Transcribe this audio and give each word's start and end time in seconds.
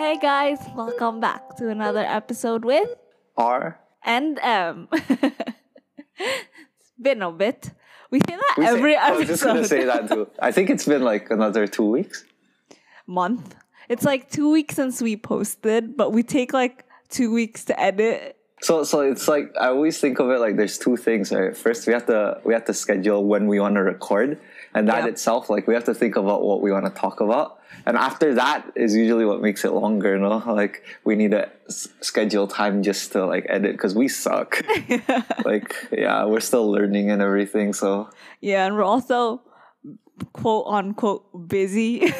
Hey 0.00 0.16
guys, 0.18 0.58
welcome 0.74 1.20
back 1.20 1.56
to 1.58 1.68
another 1.68 2.00
episode 2.00 2.64
with 2.64 2.88
R. 3.36 3.78
and 4.02 4.38
M. 4.42 4.88
it's 4.92 5.36
been 7.00 7.20
a 7.20 7.30
bit. 7.30 7.70
We 8.10 8.20
say 8.20 8.36
that 8.36 8.54
We 8.56 8.64
say- 8.64 8.70
every 8.72 8.96
I 8.96 9.10
was 9.12 9.26
just 9.28 9.44
gonna 9.44 9.64
say 9.68 9.84
that 9.84 10.08
too. 10.08 10.28
I 10.40 10.52
think 10.52 10.70
it's 10.70 10.86
been 10.86 11.02
like 11.02 11.30
another 11.30 11.66
two 11.66 11.84
weeks. 11.84 12.24
month. 13.06 13.54
It's 13.90 14.04
like 14.04 14.30
two 14.30 14.50
weeks 14.50 14.76
since 14.76 15.02
we 15.02 15.16
posted, 15.18 15.96
but 15.98 16.12
we 16.12 16.22
take 16.22 16.54
like 16.54 16.86
two 17.10 17.30
weeks 17.32 17.66
to 17.66 17.78
edit. 17.78 18.36
So 18.62 18.84
so 18.84 19.00
it's 19.02 19.28
like 19.28 19.52
I 19.60 19.66
always 19.68 20.00
think 20.00 20.18
of 20.18 20.30
it 20.30 20.38
like 20.40 20.56
there's 20.56 20.78
two 20.78 20.96
things, 20.96 21.30
right? 21.30 21.54
First 21.54 21.86
we 21.86 21.92
have 21.92 22.06
to 22.06 22.40
we 22.44 22.54
have 22.54 22.64
to 22.66 22.74
schedule 22.74 23.26
when 23.26 23.48
we 23.48 23.60
want 23.60 23.74
to 23.76 23.82
record. 23.82 24.40
And 24.74 24.88
that 24.88 25.04
Yeah. 25.04 25.10
itself, 25.10 25.50
like 25.50 25.66
we 25.66 25.74
have 25.74 25.84
to 25.84 25.94
think 25.94 26.16
about 26.16 26.42
what 26.42 26.62
we 26.62 26.72
want 26.72 26.86
to 26.86 26.92
talk 26.92 27.20
about. 27.20 27.58
And 27.86 27.96
after 27.96 28.34
that 28.34 28.70
is 28.76 28.94
usually 28.94 29.24
what 29.24 29.40
makes 29.40 29.64
it 29.64 29.72
longer, 29.72 30.14
you 30.14 30.20
know? 30.20 30.42
Like 30.46 30.84
we 31.04 31.16
need 31.16 31.30
to 31.30 31.50
s- 31.68 31.88
schedule 32.00 32.46
time 32.46 32.82
just 32.82 33.12
to 33.12 33.24
like 33.26 33.46
edit 33.48 33.72
because 33.72 33.94
we 33.94 34.08
suck. 34.08 34.62
like 35.44 35.74
yeah, 35.92 36.24
we're 36.24 36.40
still 36.40 36.70
learning 36.70 37.10
and 37.10 37.22
everything. 37.22 37.72
So 37.72 38.10
Yeah, 38.40 38.66
and 38.66 38.76
we're 38.76 38.84
also 38.84 39.42
quote 40.32 40.66
unquote 40.66 41.48
busy. 41.48 42.12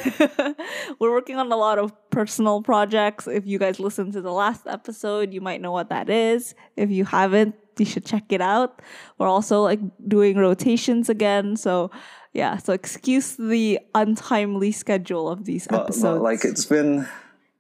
we're 0.99 1.13
working 1.13 1.37
on 1.37 1.53
a 1.53 1.57
lot 1.57 1.79
of 1.79 1.93
personal 2.11 2.63
projects. 2.63 3.27
If 3.27 3.47
you 3.47 3.59
guys 3.59 3.79
listened 3.79 4.13
to 4.15 4.21
the 4.23 4.33
last 4.33 4.67
episode, 4.67 5.33
you 5.33 5.41
might 5.41 5.61
know 5.61 5.73
what 5.73 5.91
that 5.91 6.09
is. 6.09 6.55
If 6.77 6.91
you 6.91 7.05
haven't, 7.05 7.55
you 7.79 7.85
should 7.85 8.05
check 8.05 8.25
it 8.31 8.41
out. 8.41 8.81
We're 9.19 9.29
also 9.29 9.63
like 9.63 9.81
doing 10.07 10.37
rotations 10.37 11.09
again. 11.09 11.57
So 11.57 11.91
yeah, 12.33 12.57
so 12.59 12.73
excuse 12.73 13.37
the 13.37 13.81
untimely 13.95 14.73
schedule 14.73 15.29
of 15.29 15.45
these 15.45 15.67
episodes. 15.67 16.03
but 16.03 16.23
like 16.23 16.45
it's 16.45 16.65
been 16.65 17.09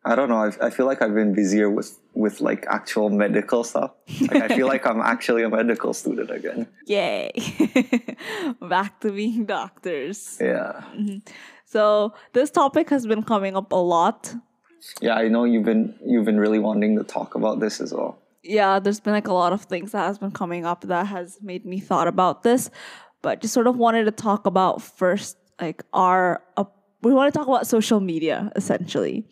i 0.04 0.14
don't 0.14 0.28
know 0.28 0.36
I, 0.36 0.66
I 0.66 0.70
feel 0.70 0.86
like 0.86 1.02
i've 1.02 1.14
been 1.14 1.34
busier 1.34 1.68
with 1.68 1.98
with 2.14 2.40
like 2.40 2.66
actual 2.68 3.10
medical 3.10 3.62
stuff. 3.64 3.92
Like 4.20 4.42
i 4.42 4.48
feel 4.48 4.66
like 4.66 4.86
i'm 4.86 5.00
actually 5.00 5.42
a 5.42 5.48
medical 5.48 5.92
student 5.94 6.30
again. 6.30 6.66
Yay. 6.86 7.30
Back 8.60 9.00
to 9.00 9.12
being 9.12 9.44
doctors. 9.44 10.38
yeah. 10.40 10.82
Mm-hmm. 10.96 11.18
So 11.64 12.14
this 12.32 12.50
topic 12.50 12.90
has 12.90 13.06
been 13.06 13.22
coming 13.22 13.56
up 13.56 13.70
a 13.72 13.76
lot. 13.76 14.34
Yeah 15.00 15.14
i 15.14 15.28
know 15.28 15.44
you've 15.44 15.64
been 15.64 15.94
you've 16.04 16.24
been 16.24 16.40
really 16.40 16.58
wanting 16.58 16.96
to 16.98 17.04
talk 17.04 17.34
about 17.34 17.60
this 17.60 17.80
as 17.80 17.92
well. 17.92 18.18
Yeah, 18.42 18.80
there's 18.80 19.00
been 19.00 19.12
like 19.12 19.28
a 19.28 19.34
lot 19.34 19.52
of 19.52 19.62
things 19.64 19.92
that 19.92 20.06
has 20.06 20.18
been 20.18 20.30
coming 20.30 20.64
up 20.64 20.80
that 20.82 21.06
has 21.08 21.38
made 21.42 21.66
me 21.66 21.78
thought 21.78 22.08
about 22.08 22.42
this, 22.42 22.70
but 23.22 23.40
just 23.40 23.54
sort 23.54 23.66
of 23.66 23.76
wanted 23.76 24.04
to 24.04 24.10
talk 24.10 24.46
about 24.46 24.82
first 24.82 25.36
like 25.60 25.82
our 25.92 26.42
uh, 26.56 26.64
we 27.02 27.12
want 27.12 27.32
to 27.32 27.38
talk 27.38 27.48
about 27.48 27.66
social 27.66 28.00
media 28.00 28.50
essentially. 28.56 29.26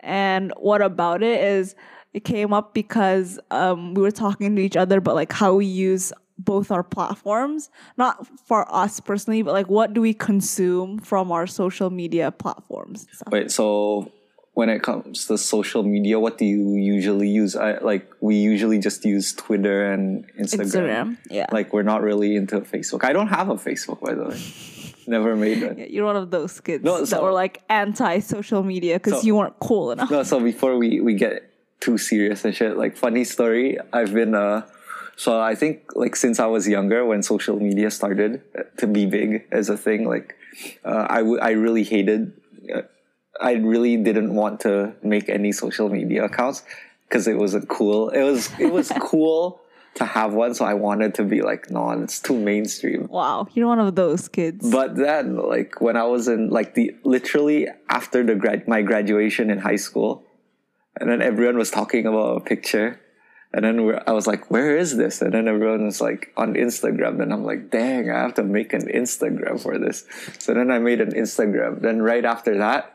And 0.00 0.52
what 0.56 0.82
about 0.82 1.22
it 1.22 1.42
is 1.42 1.74
it 2.12 2.24
came 2.24 2.52
up 2.52 2.74
because 2.74 3.40
um, 3.50 3.94
we 3.94 4.02
were 4.02 4.10
talking 4.10 4.54
to 4.56 4.62
each 4.62 4.76
other 4.76 5.00
but 5.00 5.14
like 5.14 5.32
how 5.32 5.54
we 5.54 5.66
use 5.66 6.12
both 6.36 6.72
our 6.72 6.82
platforms, 6.82 7.70
not 7.96 8.26
for 8.46 8.72
us 8.74 8.98
personally, 9.00 9.42
but 9.42 9.52
like 9.52 9.68
what 9.68 9.94
do 9.94 10.00
we 10.00 10.12
consume 10.12 10.98
from 10.98 11.30
our 11.30 11.46
social 11.46 11.90
media 11.90 12.30
platforms? 12.30 13.06
Wait 13.30 13.50
so 13.50 14.10
when 14.54 14.68
it 14.68 14.82
comes 14.82 15.26
to 15.26 15.36
social 15.36 15.82
media 15.82 16.18
what 16.18 16.38
do 16.38 16.44
you 16.44 16.74
usually 16.76 17.28
use? 17.28 17.56
I 17.56 17.78
like 17.78 18.10
we 18.20 18.36
usually 18.36 18.78
just 18.78 19.04
use 19.04 19.32
twitter 19.32 19.92
and 19.92 20.24
instagram, 20.38 20.62
Instagram, 20.62 21.18
yeah. 21.30 21.46
like 21.52 21.72
we're 21.72 21.82
not 21.82 22.02
really 22.02 22.36
into 22.36 22.60
facebook. 22.60 23.04
I 23.04 23.12
don't 23.12 23.28
have 23.28 23.48
a 23.48 23.56
facebook 23.56 24.00
by 24.00 24.14
the 24.14 24.24
way. 24.30 24.40
Never 25.06 25.36
made 25.36 25.62
one 25.62 25.76
Yeah, 25.78 25.84
You're 25.90 26.06
one 26.06 26.16
of 26.16 26.30
those 26.30 26.60
kids 26.60 26.82
No, 26.82 27.04
that 27.04 27.22
were 27.22 27.32
like 27.32 27.62
anti 27.68 28.20
social 28.20 28.62
media 28.62 28.94
because 28.96 29.20
So- 29.20 29.26
you 29.26 29.34
weren't 29.36 29.58
cool 29.60 29.90
enough. 29.92 30.10
No, 30.10 30.22
so 30.22 30.40
before 30.40 30.78
we 30.78 31.00
we 31.00 31.14
get 31.14 31.50
too 31.80 31.98
serious 31.98 32.44
and 32.46 32.54
shit, 32.56 32.78
like 32.78 32.96
funny 32.96 33.24
story, 33.24 33.76
I've 33.92 34.14
been 34.14 34.34
uh 34.34 34.62
so 35.16 35.38
I 35.40 35.54
think 35.54 35.82
like 35.94 36.16
since 36.16 36.40
I 36.40 36.46
was 36.46 36.66
younger 36.66 37.04
when 37.04 37.22
social 37.22 37.58
media 37.60 37.90
started 37.90 38.40
to 38.78 38.86
be 38.86 39.04
big 39.06 39.44
as 39.52 39.68
a 39.68 39.76
thing, 39.76 40.08
like 40.08 40.34
uh, 40.84 41.06
I 41.10 41.18
w- 41.18 41.38
I 41.38 41.50
really 41.50 41.84
hated 41.84 42.32
uh, 42.74 42.82
I 43.40 43.52
really 43.54 43.96
didn't 43.96 44.34
want 44.34 44.60
to 44.60 44.94
make 45.02 45.28
any 45.28 45.52
social 45.52 45.88
media 45.88 46.24
accounts 46.24 46.62
because 47.08 47.26
it 47.26 47.36
wasn't 47.36 47.68
cool. 47.68 48.10
It 48.10 48.22
was 48.22 48.50
it 48.58 48.72
was 48.72 48.92
cool 49.00 49.60
to 49.94 50.04
have 50.04 50.34
one, 50.34 50.54
so 50.54 50.64
I 50.64 50.74
wanted 50.74 51.14
to 51.14 51.24
be 51.24 51.42
like, 51.42 51.70
no, 51.70 51.90
it's 51.90 52.18
too 52.18 52.38
mainstream. 52.38 53.06
Wow, 53.08 53.46
you're 53.54 53.68
one 53.68 53.78
of 53.78 53.94
those 53.94 54.28
kids. 54.28 54.68
But 54.68 54.96
then, 54.96 55.36
like 55.36 55.80
when 55.80 55.96
I 55.96 56.04
was 56.04 56.28
in 56.28 56.50
like 56.50 56.74
the 56.74 56.96
literally 57.04 57.68
after 57.88 58.24
the 58.24 58.34
grad 58.34 58.66
my 58.66 58.82
graduation 58.82 59.50
in 59.50 59.58
high 59.58 59.76
school, 59.76 60.24
and 61.00 61.10
then 61.10 61.22
everyone 61.22 61.56
was 61.56 61.70
talking 61.70 62.06
about 62.06 62.36
a 62.36 62.40
picture, 62.40 63.00
and 63.52 63.64
then 63.64 63.84
we're, 63.84 64.02
I 64.06 64.12
was 64.12 64.26
like, 64.26 64.50
"Where 64.50 64.76
is 64.76 64.96
this?" 64.96 65.22
And 65.22 65.32
then 65.32 65.46
everyone 65.46 65.84
was 65.86 66.00
like 66.00 66.32
on 66.36 66.54
Instagram, 66.54 67.22
and 67.22 67.32
I'm 67.32 67.44
like, 67.44 67.70
"Dang, 67.70 68.10
I 68.10 68.20
have 68.20 68.34
to 68.34 68.44
make 68.44 68.72
an 68.72 68.88
Instagram 68.88 69.60
for 69.60 69.78
this." 69.78 70.04
So 70.38 70.54
then 70.54 70.70
I 70.70 70.78
made 70.78 71.00
an 71.00 71.12
Instagram. 71.12 71.80
Then 71.80 72.02
right 72.02 72.24
after 72.24 72.58
that, 72.58 72.93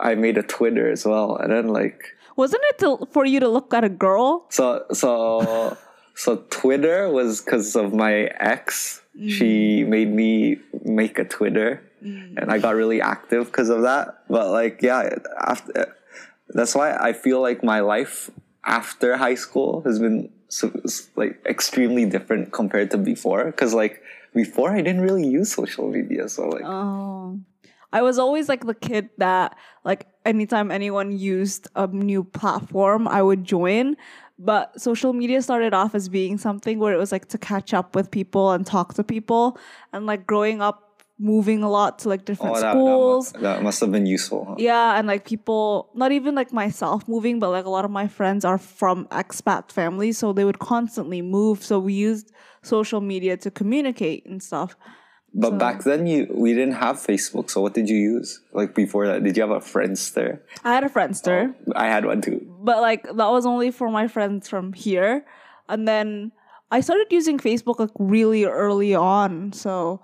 I 0.00 0.14
made 0.14 0.38
a 0.38 0.42
Twitter 0.42 0.90
as 0.90 1.04
well, 1.04 1.36
and 1.36 1.52
then 1.52 1.68
like 1.68 2.04
Wasn't 2.36 2.62
it 2.70 2.78
to, 2.80 3.08
for 3.10 3.24
you 3.24 3.40
to 3.40 3.48
look 3.48 3.72
at 3.74 3.84
a 3.84 3.88
girl? 3.88 4.46
so 4.50 4.84
so 4.92 5.76
so 6.14 6.44
Twitter 6.50 7.10
was 7.10 7.40
because 7.40 7.76
of 7.76 7.94
my 7.94 8.30
ex. 8.38 9.00
She 9.28 9.84
mm. 9.84 9.88
made 9.88 10.10
me 10.10 10.56
make 10.84 11.18
a 11.18 11.24
Twitter, 11.24 11.82
mm. 12.02 12.32
and 12.38 12.50
I 12.50 12.58
got 12.58 12.74
really 12.74 13.02
active 13.02 13.46
because 13.46 13.68
of 13.68 13.82
that. 13.82 14.24
But 14.28 14.50
like, 14.50 14.80
yeah, 14.80 15.16
after 15.38 15.94
that's 16.48 16.74
why 16.74 16.96
I 16.96 17.12
feel 17.12 17.40
like 17.40 17.62
my 17.62 17.80
life 17.80 18.30
after 18.64 19.16
high 19.16 19.34
school 19.34 19.82
has 19.82 19.98
been 19.98 20.30
so, 20.48 20.72
like 21.16 21.40
extremely 21.46 22.04
different 22.04 22.52
compared 22.52 22.90
to 22.92 22.98
before. 22.98 23.44
Because 23.44 23.74
like 23.74 24.02
before, 24.34 24.72
I 24.72 24.80
didn't 24.80 25.02
really 25.02 25.26
use 25.26 25.52
social 25.52 25.88
media, 25.90 26.28
so 26.28 26.48
like. 26.48 26.64
Oh. 26.64 27.40
I 27.92 28.02
was 28.02 28.18
always 28.18 28.48
like 28.48 28.64
the 28.66 28.74
kid 28.74 29.10
that 29.18 29.56
like 29.84 30.06
anytime 30.24 30.70
anyone 30.70 31.12
used 31.12 31.68
a 31.76 31.86
new 31.86 32.24
platform, 32.24 33.06
I 33.08 33.22
would 33.22 33.44
join. 33.44 33.96
But 34.38 34.80
social 34.80 35.12
media 35.12 35.42
started 35.42 35.72
off 35.74 35.94
as 35.94 36.08
being 36.08 36.38
something 36.38 36.78
where 36.78 36.94
it 36.94 36.98
was 36.98 37.12
like 37.12 37.28
to 37.28 37.38
catch 37.38 37.74
up 37.74 37.94
with 37.94 38.10
people 38.10 38.52
and 38.52 38.66
talk 38.66 38.94
to 38.94 39.04
people. 39.04 39.58
And 39.92 40.06
like 40.06 40.26
growing 40.26 40.60
up, 40.62 40.88
moving 41.18 41.62
a 41.62 41.70
lot 41.70 42.00
to 42.00 42.08
like 42.08 42.24
different 42.24 42.56
Oh, 42.56 42.60
that, 42.60 42.62
that, 42.62 42.72
schools. 42.72 43.34
mu- 43.34 43.40
that 43.42 43.62
must 43.62 43.78
have 43.80 43.92
been 43.92 44.06
useful. 44.06 44.44
Huh? 44.46 44.54
Yeah, 44.58 44.98
and 44.98 45.06
like 45.06 45.24
people, 45.24 45.90
not 45.94 46.10
even 46.10 46.34
like 46.34 46.52
myself 46.52 47.06
moving, 47.06 47.38
but 47.38 47.50
like 47.50 47.64
a 47.66 47.70
lot 47.70 47.84
of 47.84 47.90
my 47.92 48.08
friends 48.08 48.44
are 48.44 48.58
from 48.58 49.06
expat 49.08 49.70
families, 49.70 50.18
so 50.18 50.32
they 50.32 50.44
would 50.44 50.58
constantly 50.58 51.22
move. 51.22 51.62
So 51.62 51.78
we 51.78 51.92
used 51.92 52.32
social 52.62 53.00
media 53.00 53.36
to 53.36 53.50
communicate 53.50 54.26
and 54.26 54.42
stuff. 54.42 54.74
But 55.34 55.56
back 55.58 55.84
then, 55.84 56.06
you 56.06 56.26
we 56.30 56.52
didn't 56.52 56.74
have 56.74 56.96
Facebook. 56.96 57.50
So 57.50 57.60
what 57.62 57.72
did 57.74 57.88
you 57.88 57.96
use? 57.96 58.40
Like 58.52 58.74
before 58.74 59.06
that, 59.06 59.24
did 59.24 59.36
you 59.36 59.42
have 59.42 59.50
a 59.50 59.60
Friendster? 59.60 60.40
I 60.62 60.74
had 60.74 60.84
a 60.84 60.88
Friendster, 60.88 61.54
oh, 61.68 61.72
I 61.74 61.86
had 61.86 62.04
one 62.04 62.20
too. 62.20 62.40
but 62.60 62.80
like 62.80 63.04
that 63.04 63.30
was 63.30 63.46
only 63.46 63.70
for 63.70 63.90
my 63.90 64.08
friends 64.08 64.48
from 64.48 64.72
here. 64.72 65.24
And 65.68 65.88
then 65.88 66.32
I 66.70 66.80
started 66.80 67.06
using 67.10 67.38
Facebook 67.38 67.78
like 67.78 67.90
really 67.98 68.44
early 68.44 68.94
on. 68.94 69.52
So 69.52 70.02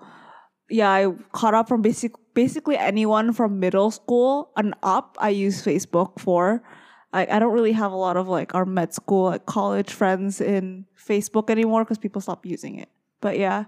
yeah, 0.69 0.89
I 0.89 1.13
caught 1.31 1.53
up 1.53 1.67
from 1.67 1.81
basic 1.81 2.13
basically 2.33 2.77
anyone 2.77 3.33
from 3.33 3.59
middle 3.59 3.91
school 3.91 4.51
and 4.55 4.73
up. 4.81 5.17
I 5.19 5.29
use 5.29 5.63
Facebook 5.63 6.19
for. 6.19 6.63
I, 7.11 7.25
I 7.25 7.39
don't 7.39 7.53
really 7.53 7.71
have 7.73 7.91
a 7.91 7.97
lot 7.97 8.17
of 8.17 8.27
like 8.27 8.53
our 8.53 8.65
med 8.65 8.93
school 8.93 9.25
like 9.25 9.45
college 9.45 9.91
friends 9.91 10.41
in 10.41 10.85
Facebook 10.97 11.49
anymore 11.49 11.83
because 11.83 11.97
people 11.97 12.21
stopped 12.21 12.45
using 12.45 12.77
it. 12.77 12.89
But 13.19 13.37
yeah, 13.39 13.65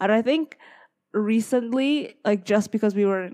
and 0.00 0.10
I 0.10 0.22
think 0.22 0.58
recently, 1.12 2.16
like 2.24 2.44
just 2.44 2.70
because 2.72 2.94
we 2.94 3.04
were 3.04 3.30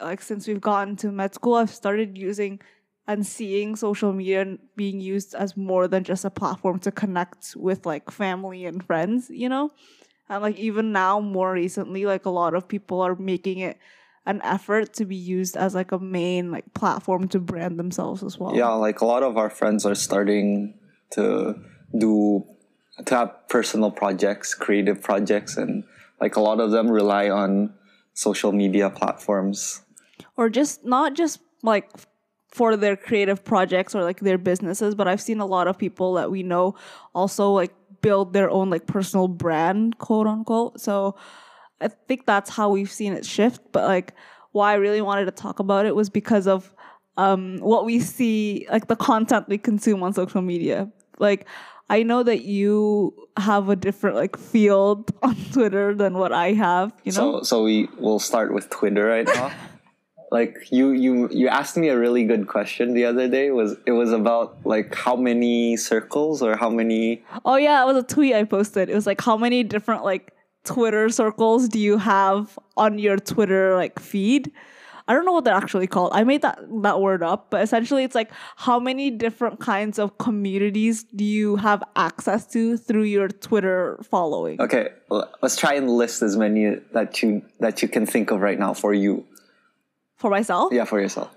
like 0.00 0.20
since 0.20 0.46
we've 0.46 0.60
gotten 0.60 0.96
to 0.96 1.10
med 1.10 1.34
school, 1.34 1.54
I've 1.54 1.70
started 1.70 2.16
using 2.18 2.60
and 3.06 3.26
seeing 3.26 3.76
social 3.76 4.12
media 4.12 4.58
being 4.74 5.00
used 5.00 5.34
as 5.34 5.56
more 5.56 5.86
than 5.86 6.02
just 6.02 6.24
a 6.24 6.30
platform 6.30 6.78
to 6.80 6.90
connect 6.90 7.54
with 7.56 7.86
like 7.86 8.10
family 8.10 8.66
and 8.66 8.84
friends, 8.84 9.30
you 9.30 9.48
know? 9.48 9.70
And 10.28 10.42
like 10.42 10.58
even 10.58 10.92
now, 10.92 11.20
more 11.20 11.52
recently, 11.52 12.04
like 12.04 12.26
a 12.26 12.30
lot 12.30 12.54
of 12.54 12.66
people 12.66 13.00
are 13.00 13.14
making 13.14 13.60
it 13.60 13.78
an 14.26 14.40
effort 14.42 14.92
to 14.94 15.04
be 15.04 15.14
used 15.14 15.56
as 15.56 15.74
like 15.74 15.92
a 15.92 16.00
main 16.00 16.50
like 16.50 16.74
platform 16.74 17.28
to 17.28 17.38
brand 17.38 17.78
themselves 17.78 18.24
as 18.24 18.38
well. 18.38 18.56
Yeah, 18.56 18.70
like 18.70 19.00
a 19.00 19.06
lot 19.06 19.22
of 19.22 19.36
our 19.36 19.48
friends 19.48 19.86
are 19.86 19.94
starting 19.94 20.74
to 21.10 21.54
do 21.96 22.44
to 23.04 23.14
have 23.14 23.48
personal 23.48 23.92
projects, 23.92 24.54
creative 24.54 25.00
projects, 25.00 25.56
and 25.56 25.84
like 26.20 26.36
a 26.36 26.40
lot 26.40 26.60
of 26.60 26.70
them 26.70 26.90
rely 26.90 27.28
on 27.28 27.74
social 28.14 28.52
media 28.52 28.90
platforms. 28.90 29.82
or 30.36 30.48
just 30.48 30.84
not 30.84 31.14
just 31.14 31.40
like 31.62 31.90
for 32.48 32.76
their 32.76 32.96
creative 32.96 33.44
projects 33.44 33.94
or 33.94 34.02
like 34.02 34.20
their 34.20 34.38
businesses 34.38 34.94
but 34.94 35.06
i've 35.08 35.20
seen 35.20 35.40
a 35.40 35.46
lot 35.46 35.66
of 35.68 35.76
people 35.76 36.14
that 36.14 36.30
we 36.30 36.42
know 36.42 36.74
also 37.14 37.50
like 37.50 37.74
build 38.00 38.32
their 38.32 38.48
own 38.50 38.70
like 38.70 38.86
personal 38.86 39.28
brand 39.28 39.98
quote 39.98 40.26
unquote 40.26 40.80
so 40.80 41.14
i 41.80 41.88
think 41.88 42.24
that's 42.24 42.48
how 42.50 42.70
we've 42.70 42.90
seen 42.90 43.12
it 43.12 43.26
shift 43.26 43.60
but 43.72 43.84
like 43.84 44.14
why 44.52 44.72
i 44.72 44.76
really 44.76 45.02
wanted 45.02 45.24
to 45.24 45.30
talk 45.30 45.58
about 45.58 45.84
it 45.84 45.94
was 45.94 46.08
because 46.08 46.46
of 46.46 46.72
um, 47.16 47.58
what 47.58 47.84
we 47.84 48.00
see, 48.00 48.66
like 48.70 48.88
the 48.88 48.96
content 48.96 49.48
we 49.48 49.58
consume 49.58 50.02
on 50.02 50.12
social 50.12 50.42
media. 50.42 50.90
Like, 51.18 51.46
I 51.88 52.02
know 52.02 52.22
that 52.22 52.42
you 52.42 53.14
have 53.36 53.68
a 53.68 53.76
different 53.76 54.16
like 54.16 54.36
field 54.36 55.12
on 55.22 55.36
Twitter 55.52 55.94
than 55.94 56.18
what 56.18 56.32
I 56.32 56.52
have. 56.52 56.92
You 57.04 57.12
know, 57.12 57.38
So 57.38 57.42
so 57.42 57.62
we 57.62 57.88
will 57.98 58.18
start 58.18 58.52
with 58.52 58.70
Twitter 58.70 59.06
right 59.06 59.26
now. 59.26 59.52
like 60.32 60.56
you 60.70 60.90
you 60.90 61.28
you 61.30 61.48
asked 61.48 61.76
me 61.76 61.88
a 61.88 61.98
really 61.98 62.24
good 62.24 62.48
question 62.48 62.94
the 62.94 63.04
other 63.04 63.28
day. 63.28 63.50
Was 63.50 63.76
it 63.86 63.92
was 63.92 64.12
about 64.12 64.58
like 64.64 64.94
how 64.94 65.16
many 65.16 65.76
circles 65.76 66.42
or 66.42 66.56
how 66.56 66.70
many 66.70 67.24
Oh 67.44 67.56
yeah, 67.56 67.82
it 67.82 67.86
was 67.86 67.96
a 67.96 68.02
tweet 68.02 68.34
I 68.34 68.44
posted. 68.44 68.90
It 68.90 68.94
was 68.94 69.06
like 69.06 69.20
how 69.20 69.36
many 69.36 69.62
different 69.62 70.04
like 70.04 70.32
Twitter 70.64 71.08
circles 71.08 71.68
do 71.68 71.78
you 71.78 71.98
have 71.98 72.58
on 72.76 72.98
your 72.98 73.16
Twitter 73.18 73.76
like 73.76 74.00
feed? 74.00 74.50
I 75.08 75.14
don't 75.14 75.24
know 75.24 75.32
what 75.32 75.44
they're 75.44 75.54
actually 75.54 75.86
called. 75.86 76.10
I 76.14 76.24
made 76.24 76.42
that 76.42 76.58
that 76.82 77.00
word 77.00 77.22
up, 77.22 77.50
but 77.50 77.62
essentially 77.62 78.02
it's 78.02 78.14
like 78.14 78.30
how 78.56 78.80
many 78.80 79.10
different 79.10 79.60
kinds 79.60 79.98
of 80.00 80.18
communities 80.18 81.04
do 81.04 81.24
you 81.24 81.56
have 81.56 81.84
access 81.94 82.44
to 82.54 82.76
through 82.76 83.04
your 83.04 83.28
Twitter 83.28 83.98
following? 84.10 84.60
Okay, 84.60 84.88
let's 85.42 85.56
try 85.56 85.74
and 85.74 85.88
list 85.90 86.22
as 86.22 86.36
many 86.36 86.76
that 86.92 87.22
you 87.22 87.42
that 87.60 87.82
you 87.82 87.88
can 87.88 88.04
think 88.06 88.30
of 88.32 88.40
right 88.40 88.58
now 88.58 88.74
for 88.74 88.92
you. 88.92 89.24
For 90.16 90.30
myself, 90.30 90.72
Yeah, 90.72 90.84
for 90.84 90.98
yourself. 91.00 91.30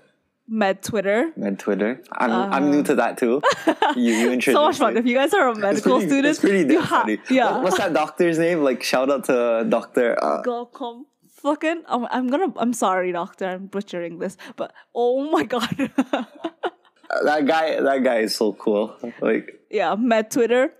med 0.48 0.82
Twitter. 0.82 1.30
Med 1.36 1.58
Twitter. 1.60 2.02
I'm 2.10 2.32
I'm 2.52 2.70
new 2.72 2.82
to 2.82 2.94
that 2.96 3.18
too. 3.18 3.40
You 3.96 4.12
you 4.14 4.30
introduced 4.32 4.56
So 4.58 4.64
much 4.66 4.78
fun. 4.78 4.94
me. 4.94 5.00
If 5.00 5.06
you 5.06 5.14
guys 5.14 5.32
are 5.34 5.48
a 5.48 5.54
medical 5.54 5.98
pretty, 5.98 6.06
student, 6.10 6.26
it's 6.30 6.40
pretty 6.40 6.64
damn 6.64 6.82
ha- 6.82 7.00
funny. 7.02 7.18
yeah. 7.30 7.52
What- 7.52 7.62
What's 7.64 7.78
that 7.78 7.92
doctor's 7.92 8.38
name? 8.38 8.64
Like 8.64 8.82
shout 8.82 9.10
out 9.10 9.24
to 9.30 9.64
Doctor. 9.68 10.16
Uh, 10.20 10.42
Glaucom. 10.42 11.04
Fucking, 11.42 11.84
I'm, 11.88 12.06
I'm 12.10 12.28
gonna. 12.28 12.52
I'm 12.56 12.72
sorry, 12.72 13.12
doctor. 13.12 13.46
I'm 13.46 13.66
butchering 13.66 14.18
this, 14.18 14.36
but 14.56 14.74
oh 14.94 15.30
my 15.30 15.44
god. 15.44 15.68
that 17.24 17.46
guy. 17.46 17.80
That 17.80 18.04
guy 18.04 18.18
is 18.18 18.36
so 18.36 18.52
cool. 18.52 18.94
Like 19.20 19.60
yeah, 19.70 19.94
met 19.94 20.30
Twitter. 20.30 20.72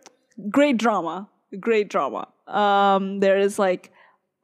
Great 0.50 0.76
drama. 0.76 1.28
Great 1.58 1.88
drama. 1.88 2.28
Um, 2.46 3.20
there 3.20 3.38
is 3.38 3.58
like 3.58 3.92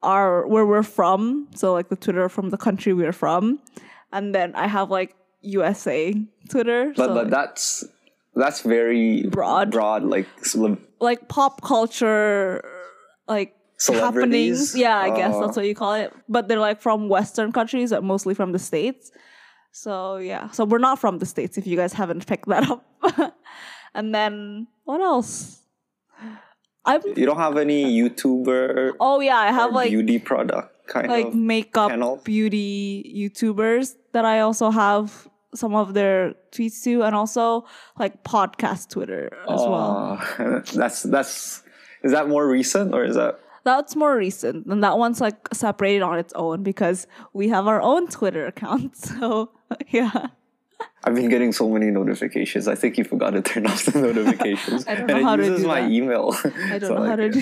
our 0.01 0.47
where 0.47 0.65
we're 0.65 0.83
from, 0.83 1.49
so 1.55 1.73
like 1.73 1.89
the 1.89 1.95
Twitter 1.95 2.29
from 2.29 2.49
the 2.49 2.57
country 2.57 2.93
we're 2.93 3.11
from, 3.11 3.59
and 4.11 4.33
then 4.33 4.55
I 4.55 4.67
have 4.67 4.89
like 4.89 5.15
USA 5.41 6.15
Twitter. 6.49 6.93
But 6.95 7.07
so, 7.07 7.13
but 7.13 7.29
that's 7.29 7.83
that's 8.35 8.61
very 8.61 9.23
Broad. 9.23 9.71
Broad, 9.71 10.03
like 10.03 10.27
like 10.99 11.27
pop 11.27 11.61
culture, 11.61 12.63
like? 13.27 13.53
Happenings. 13.85 14.75
Yeah, 14.75 14.97
I 14.97 15.09
guess 15.09 15.33
that's 15.33 15.35
uh-huh. 15.35 15.53
what 15.55 15.65
you 15.65 15.75
call 15.75 15.93
it. 15.93 16.13
But 16.27 16.47
they're 16.47 16.59
like 16.59 16.81
from 16.81 17.09
Western 17.09 17.51
countries, 17.51 17.91
but 17.91 18.03
mostly 18.03 18.33
from 18.33 18.51
the 18.51 18.59
states. 18.59 19.11
So 19.71 20.17
yeah, 20.17 20.49
so 20.51 20.65
we're 20.65 20.79
not 20.79 20.99
from 20.99 21.19
the 21.19 21.25
states. 21.25 21.57
If 21.57 21.67
you 21.67 21.77
guys 21.77 21.93
haven't 21.93 22.25
picked 22.31 22.49
that 22.49 22.69
up, 22.69 22.85
and 23.93 24.13
then 24.13 24.67
what 24.85 25.01
else? 25.01 25.61
I'm 26.85 27.01
you 27.15 27.25
don't 27.25 27.37
have 27.37 27.57
any 27.57 28.01
YouTuber 28.01 28.93
oh 28.99 29.19
yeah, 29.19 29.37
I 29.37 29.51
have 29.51 29.73
like 29.73 29.89
beauty 29.89 30.19
product 30.19 30.87
kind 30.87 31.05
of 31.05 31.11
like 31.11 31.25
of. 31.27 31.35
makeup 31.35 31.89
channels? 31.89 32.23
beauty 32.23 33.03
YouTubers 33.15 33.95
that 34.13 34.23
I 34.23 34.39
also 34.39 34.71
have 34.71 35.27
some 35.53 35.75
of 35.75 35.93
their 35.93 36.33
tweets 36.51 36.83
too, 36.83 37.03
and 37.03 37.13
also 37.13 37.65
like 37.99 38.23
podcast 38.23 38.89
Twitter 38.89 39.29
as 39.49 39.59
well. 39.59 40.19
Oh, 40.39 40.61
that's 40.73 41.03
that's 41.03 41.63
is 42.03 42.11
that 42.13 42.29
more 42.29 42.47
recent 42.47 42.93
or 42.93 43.03
is 43.03 43.15
that 43.15 43.39
That's 43.67 43.97
more 43.97 44.15
recent, 44.15 44.65
and 44.67 44.81
that 44.81 44.97
one's 44.97 45.19
like 45.19 45.35
separated 45.51 46.01
on 46.01 46.17
its 46.17 46.31
own 46.37 46.63
because 46.63 47.05
we 47.33 47.49
have 47.49 47.67
our 47.67 47.81
own 47.81 48.07
Twitter 48.07 48.45
account. 48.47 48.95
So 49.19 49.51
yeah, 49.89 50.27
I've 51.03 51.15
been 51.15 51.27
getting 51.29 51.51
so 51.51 51.67
many 51.69 51.91
notifications. 51.91 52.69
I 52.69 52.75
think 52.75 52.97
you 52.97 53.03
forgot 53.03 53.31
to 53.31 53.41
turn 53.41 53.67
off 53.67 53.83
the 53.83 53.99
notifications. 54.09 54.87
I 54.87 54.95
don't 54.95 55.09
and 55.11 55.19
know 55.19 55.23
how 55.27 55.33
it 55.33 55.37
to 55.37 55.43
uses 55.43 55.61
do 55.61 55.67
my 55.67 55.81
that. 55.81 55.91
email. 55.91 56.33
I 56.71 56.79
don't 56.79 56.95
know 56.95 57.03
how 57.03 57.17
to 57.17 57.29
do. 57.29 57.41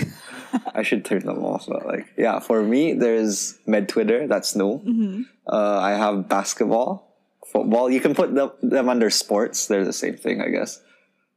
I 0.73 0.81
should 0.81 1.05
turn 1.05 1.25
them 1.25 1.43
off, 1.45 1.67
but 1.67 1.85
like, 1.85 2.07
yeah, 2.17 2.39
for 2.39 2.63
me, 2.63 2.93
there's 2.93 3.59
Med 3.67 3.87
Twitter. 3.87 4.27
That's 4.27 4.55
new. 4.55 4.79
Mm-hmm. 4.79 5.21
Uh, 5.47 5.77
I 5.79 5.91
have 5.91 6.27
basketball, 6.27 7.15
football. 7.51 7.89
You 7.89 7.99
can 7.99 8.15
put 8.15 8.33
them, 8.33 8.49
them 8.63 8.89
under 8.89 9.11
sports. 9.11 9.67
They're 9.67 9.85
the 9.85 9.93
same 9.93 10.17
thing, 10.17 10.41
I 10.41 10.49
guess. 10.49 10.81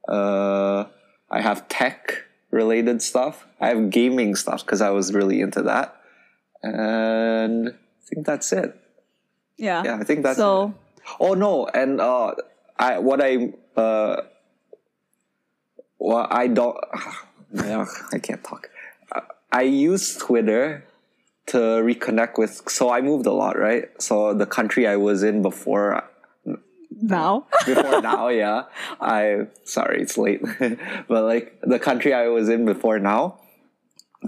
Uh, 0.09 0.85
I 1.31 1.43
have 1.43 1.69
tech 1.69 2.25
related 2.51 3.03
stuff. 3.03 3.47
I 3.61 3.69
have 3.69 3.91
gaming 3.91 4.35
stuff 4.35 4.65
because 4.65 4.81
I 4.81 4.91
was 4.91 5.13
really 5.13 5.41
into 5.41 5.63
that. 5.63 5.97
And 6.63 7.69
I 7.69 8.07
think 8.09 8.27
that's 8.27 8.53
it. 8.53 8.75
Yeah, 9.57 9.83
Yeah, 9.85 9.97
I 9.97 10.05
think 10.05 10.23
that's 10.23 10.39
so. 10.39 10.75
Oh 11.21 11.35
no, 11.35 11.67
and 11.67 12.01
uh, 12.01 12.35
I 12.79 12.99
what 12.99 13.21
I 13.23 13.53
uh, 13.77 14.23
well 15.99 16.27
I 16.31 16.47
don't. 16.47 16.77
Ugh, 17.59 17.89
I 18.13 18.19
can't 18.19 18.45
talk. 18.45 18.69
I 19.51 19.63
use 19.63 20.17
Twitter 20.17 20.85
to 21.47 21.57
reconnect 21.57 22.39
with. 22.39 22.63
So 22.69 22.91
I 22.91 23.01
moved 23.01 23.27
a 23.27 23.33
lot, 23.33 23.59
right? 23.59 23.91
So 24.01 24.35
the 24.35 24.47
country 24.47 24.87
I 24.87 24.97
was 24.97 25.23
in 25.23 25.43
before 25.43 26.05
Now, 27.01 27.47
before 27.67 28.03
now, 28.03 28.29
yeah. 28.29 28.65
I 29.01 29.47
sorry, 29.65 30.03
it's 30.03 30.19
late, 30.19 30.43
but 31.09 31.25
like 31.25 31.59
the 31.63 31.79
country 31.79 32.13
I 32.13 32.29
was 32.29 32.49
in 32.49 32.65
before 32.65 32.99
now, 32.99 33.41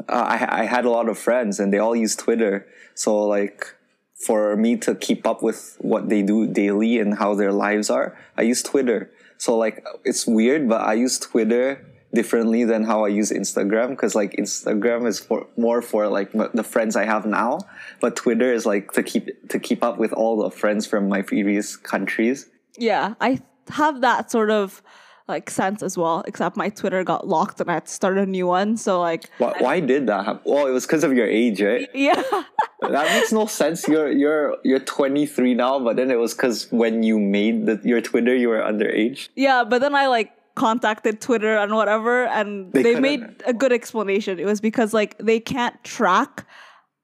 uh, 0.09 0.13
I 0.13 0.63
I 0.63 0.65
had 0.65 0.85
a 0.85 0.91
lot 0.91 1.09
of 1.09 1.19
friends 1.19 1.59
and 1.59 1.73
they 1.73 1.79
all 1.79 1.97
use 1.97 2.15
Twitter. 2.17 2.67
So 2.95 3.27
like 3.27 3.75
for 4.15 4.57
me 4.57 4.77
to 4.77 4.95
keep 4.95 5.27
up 5.27 5.43
with 5.43 5.77
what 5.81 6.09
they 6.09 6.23
do 6.23 6.47
daily 6.47 6.99
and 6.99 7.19
how 7.19 7.35
their 7.35 7.53
lives 7.53 7.91
are, 7.91 8.17
I 8.37 8.43
use 8.43 8.63
Twitter. 8.63 9.11
So 9.39 9.57
like 9.57 9.85
it's 10.05 10.27
weird, 10.27 10.69
but 10.69 10.83
I 10.83 10.95
use 10.95 11.19
Twitter 11.19 11.87
differently 12.13 12.65
than 12.65 12.85
how 12.85 13.05
I 13.05 13.09
use 13.09 13.31
Instagram 13.31 13.91
because 13.91 14.15
like 14.15 14.33
Instagram 14.33 15.07
is 15.07 15.21
for 15.21 15.47
more 15.57 15.81
for 15.81 16.09
like 16.09 16.35
m- 16.35 16.51
the 16.55 16.65
friends 16.65 16.97
I 16.97 17.05
have 17.05 17.25
now, 17.25 17.61
but 18.01 18.17
Twitter 18.17 18.53
is 18.53 18.67
like 18.67 18.93
to 18.93 19.03
keep 19.03 19.49
to 19.49 19.59
keep 19.59 19.83
up 19.83 19.99
with 19.99 20.13
all 20.13 20.43
the 20.43 20.51
friends 20.51 20.87
from 20.87 21.09
my 21.09 21.23
previous 21.23 21.77
countries. 21.77 22.47
Yeah, 22.79 23.15
I 23.21 23.41
have 23.71 24.01
that 24.01 24.31
sort 24.31 24.51
of 24.51 24.83
like 25.29 25.49
sense 25.49 25.83
as 25.83 25.97
well. 25.97 26.25
Except 26.27 26.57
my 26.57 26.71
Twitter 26.71 27.05
got 27.05 27.29
locked 27.29 27.61
and 27.61 27.71
I 27.71 27.75
had 27.75 27.87
to 27.87 27.93
start 27.93 28.19
a 28.19 28.27
new 28.27 28.47
one. 28.49 28.77
So 28.77 29.01
like, 29.01 29.31
Why, 29.39 29.55
why 29.59 29.81
did 29.81 30.07
that 30.09 30.25
happen? 30.25 30.43
Well, 30.45 30.67
it 30.67 30.73
was 30.73 30.87
because 30.87 31.05
of 31.05 31.13
your 31.13 31.27
age, 31.29 31.63
right? 31.63 31.89
yeah, 31.95 32.23
That 32.83 33.07
makes 33.15 33.31
no 33.33 33.47
sense. 33.47 33.87
You're 33.87 34.11
you're 34.11 34.57
you're 34.65 34.81
23 34.81 35.55
now, 35.55 35.79
but 35.79 35.97
then 35.97 36.11
it 36.11 36.19
was 36.19 36.35
because 36.35 36.67
when 36.73 37.03
you 37.03 37.19
made 37.21 37.67
the, 37.67 37.81
your 37.85 38.01
Twitter, 38.01 38.35
you 38.35 38.49
were 38.49 38.61
underage. 38.61 39.29
yeah. 39.37 39.63
But 39.65 39.81
then 39.81 39.95
I 39.95 40.09
like 40.09 40.33
contacted 40.57 41.21
Twitter 41.21 41.57
and 41.57 41.73
whatever, 41.75 42.25
and 42.27 42.73
They 42.73 42.83
they, 42.83 43.01
made 43.01 43.23
a 43.47 43.53
good 43.53 43.73
explanation. 43.73 44.39
It 44.41 44.47
was 44.47 44.61
because 44.61 44.93
like 44.93 45.17
they 45.19 45.39
can't 45.39 45.83
track 45.85 46.45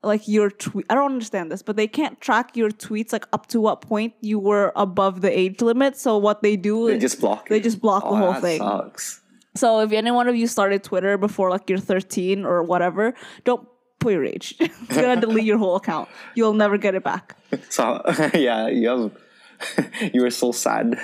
like 0.06 0.26
your 0.28 0.50
tweet. 0.50 0.86
I 0.88 0.94
don't 0.94 1.12
understand 1.12 1.50
this, 1.52 1.62
but 1.62 1.76
they 1.76 1.86
can't 1.88 2.20
track 2.20 2.56
your 2.56 2.70
tweets 2.70 3.12
like 3.12 3.26
up 3.32 3.46
to 3.48 3.60
what 3.60 3.80
point 3.82 4.14
you 4.20 4.38
were 4.38 4.72
above 4.76 5.20
the 5.20 5.36
age 5.36 5.60
limit. 5.60 5.96
So 5.96 6.16
what 6.16 6.42
they 6.42 6.56
do, 6.56 6.86
They 6.88 6.94
is 6.96 7.00
just 7.02 7.20
block. 7.20 7.48
they 7.48 7.60
just 7.60 7.80
block 7.80 8.02
the 8.04 8.08
Oh, 8.10 8.16
whole 8.16 8.32
that 8.32 8.42
thing. 8.42 8.58
Sucks. 8.60 9.20
So 9.54 9.80
if 9.80 9.92
any 9.92 10.10
one 10.10 10.28
of 10.28 10.36
you 10.36 10.46
started 10.46 10.84
Twitter 10.84 11.16
before 11.18 11.50
like 11.50 11.68
you're 11.70 11.78
13 11.78 12.44
or 12.44 12.62
whatever, 12.62 13.14
don't 13.44 13.66
put 13.98 14.12
your 14.12 14.24
age. 14.24 14.54
it's 14.60 14.94
gonna 14.96 15.20
delete 15.20 15.44
your 15.44 15.58
whole 15.58 15.76
account. 15.76 16.08
You'll 16.34 16.52
never 16.54 16.76
get 16.78 16.94
it 16.94 17.04
back. 17.04 17.36
So 17.70 18.02
yeah, 18.34 18.68
you 18.68 18.88
have. 18.88 20.12
you 20.12 20.20
were 20.20 20.30
so 20.30 20.52
sad. 20.52 20.98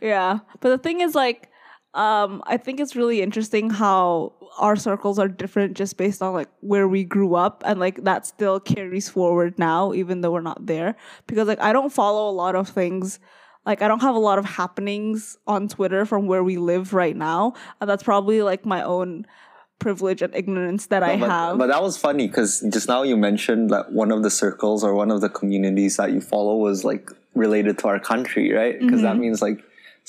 Yeah. 0.00 0.38
But 0.60 0.70
the 0.70 0.78
thing 0.78 1.00
is 1.02 1.14
like 1.14 1.49
um 1.94 2.42
I 2.46 2.56
think 2.56 2.78
it's 2.78 2.94
really 2.94 3.20
interesting 3.20 3.70
how 3.70 4.32
our 4.58 4.76
circles 4.76 5.18
are 5.18 5.28
different 5.28 5.76
just 5.76 5.96
based 5.96 6.22
on 6.22 6.34
like 6.34 6.48
where 6.60 6.86
we 6.86 7.04
grew 7.04 7.34
up 7.34 7.62
and 7.66 7.80
like 7.80 8.04
that 8.04 8.26
still 8.26 8.60
carries 8.60 9.08
forward 9.08 9.58
now 9.58 9.92
even 9.92 10.20
though 10.20 10.30
we're 10.30 10.40
not 10.40 10.66
there 10.66 10.94
because 11.26 11.48
like 11.48 11.60
I 11.60 11.72
don't 11.72 11.92
follow 11.92 12.30
a 12.30 12.32
lot 12.32 12.54
of 12.54 12.68
things 12.68 13.18
like 13.66 13.82
I 13.82 13.88
don't 13.88 14.02
have 14.02 14.14
a 14.14 14.20
lot 14.20 14.38
of 14.38 14.44
happenings 14.44 15.36
on 15.46 15.68
Twitter 15.68 16.06
from 16.06 16.26
where 16.26 16.44
we 16.44 16.58
live 16.58 16.94
right 16.94 17.16
now 17.16 17.54
and 17.80 17.90
that's 17.90 18.04
probably 18.04 18.42
like 18.42 18.64
my 18.64 18.82
own 18.82 19.26
privilege 19.80 20.22
and 20.22 20.32
ignorance 20.34 20.86
that 20.86 21.02
I 21.02 21.16
but, 21.16 21.28
have. 21.28 21.58
but 21.58 21.66
that 21.68 21.82
was 21.82 21.96
funny 21.96 22.28
because 22.28 22.64
just 22.72 22.86
now 22.86 23.02
you 23.02 23.16
mentioned 23.16 23.70
that 23.70 23.90
one 23.92 24.12
of 24.12 24.22
the 24.22 24.30
circles 24.30 24.84
or 24.84 24.94
one 24.94 25.10
of 25.10 25.20
the 25.20 25.28
communities 25.28 25.96
that 25.96 26.12
you 26.12 26.20
follow 26.20 26.56
was 26.56 26.84
like 26.84 27.10
related 27.34 27.78
to 27.78 27.88
our 27.88 27.98
country, 27.98 28.52
right? 28.52 28.78
Because 28.78 29.02
that 29.02 29.16
means 29.16 29.40
like 29.40 29.64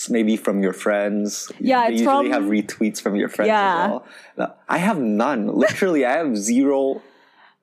maybe 0.10 0.36
from 0.38 0.64
your 0.64 0.74
friends. 0.74 1.52
Yeah, 1.60 1.88
it's 1.88 2.00
usually 2.02 2.32
from- 2.32 2.44
have 2.44 2.44
retweets 2.52 3.02
from 3.02 3.16
your 3.16 3.30
friends 3.30 3.48
Yeah. 3.48 3.84
as 3.86 4.02
well. 4.38 4.58
I 4.70 4.78
have 4.78 5.00
none. 5.00 5.48
Literally, 5.48 6.06
I 6.06 6.14
have 6.18 6.36
zero. 6.38 7.02